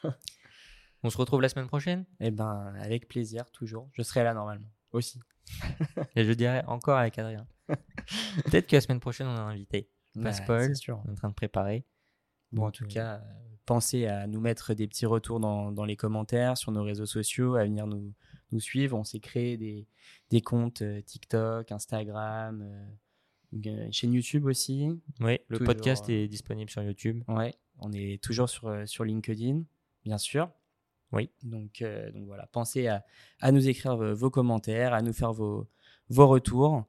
[1.04, 2.04] On se retrouve la semaine prochaine?
[2.20, 3.88] Eh ben, avec plaisir, toujours.
[3.92, 4.68] Je serai là normalement.
[4.92, 5.20] Aussi.
[6.16, 7.46] Et je dirais encore avec Adrien.
[8.44, 9.90] Peut-être que la semaine prochaine, on a un invité.
[10.30, 10.68] Spoil.
[10.68, 11.02] c'est sûr.
[11.04, 11.84] On est en train de préparer.
[12.52, 13.22] Bon, en tout euh, cas,
[13.64, 17.56] pensez à nous mettre des petits retours dans, dans les commentaires, sur nos réseaux sociaux,
[17.56, 18.12] à venir nous,
[18.52, 18.96] nous suivre.
[18.96, 19.88] On s'est créé des,
[20.30, 22.62] des comptes euh, TikTok, Instagram,
[23.54, 24.88] euh, chaîne YouTube aussi.
[25.20, 27.24] Oui, le Toujours, podcast est disponible sur YouTube.
[27.26, 29.62] Ouais, on est toujours sur, sur LinkedIn,
[30.04, 30.50] bien sûr.
[31.12, 31.30] Oui.
[31.42, 33.04] Donc, euh, donc voilà, pensez à,
[33.40, 35.68] à nous écrire vos, commentaires, à nous faire vos,
[36.08, 36.84] vos retours.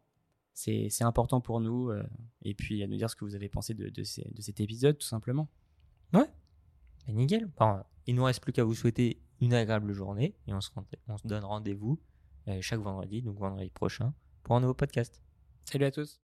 [0.53, 1.89] C'est important pour nous.
[1.89, 2.03] euh,
[2.43, 4.59] et puis à nous dire ce que vous avez pensé de, de, ces- de cet
[4.59, 5.49] épisode, tout simplement.
[7.07, 7.49] Et nickel.
[7.55, 10.69] Enfin, il nous reste plus qu'à vous souhaiter une agréable journée et on se,
[11.07, 11.99] on se donne rendez-vous
[12.47, 14.13] euh, chaque vendredi, donc vendredi prochain,
[14.43, 15.21] pour un nouveau podcast.
[15.65, 16.21] Salut à tous.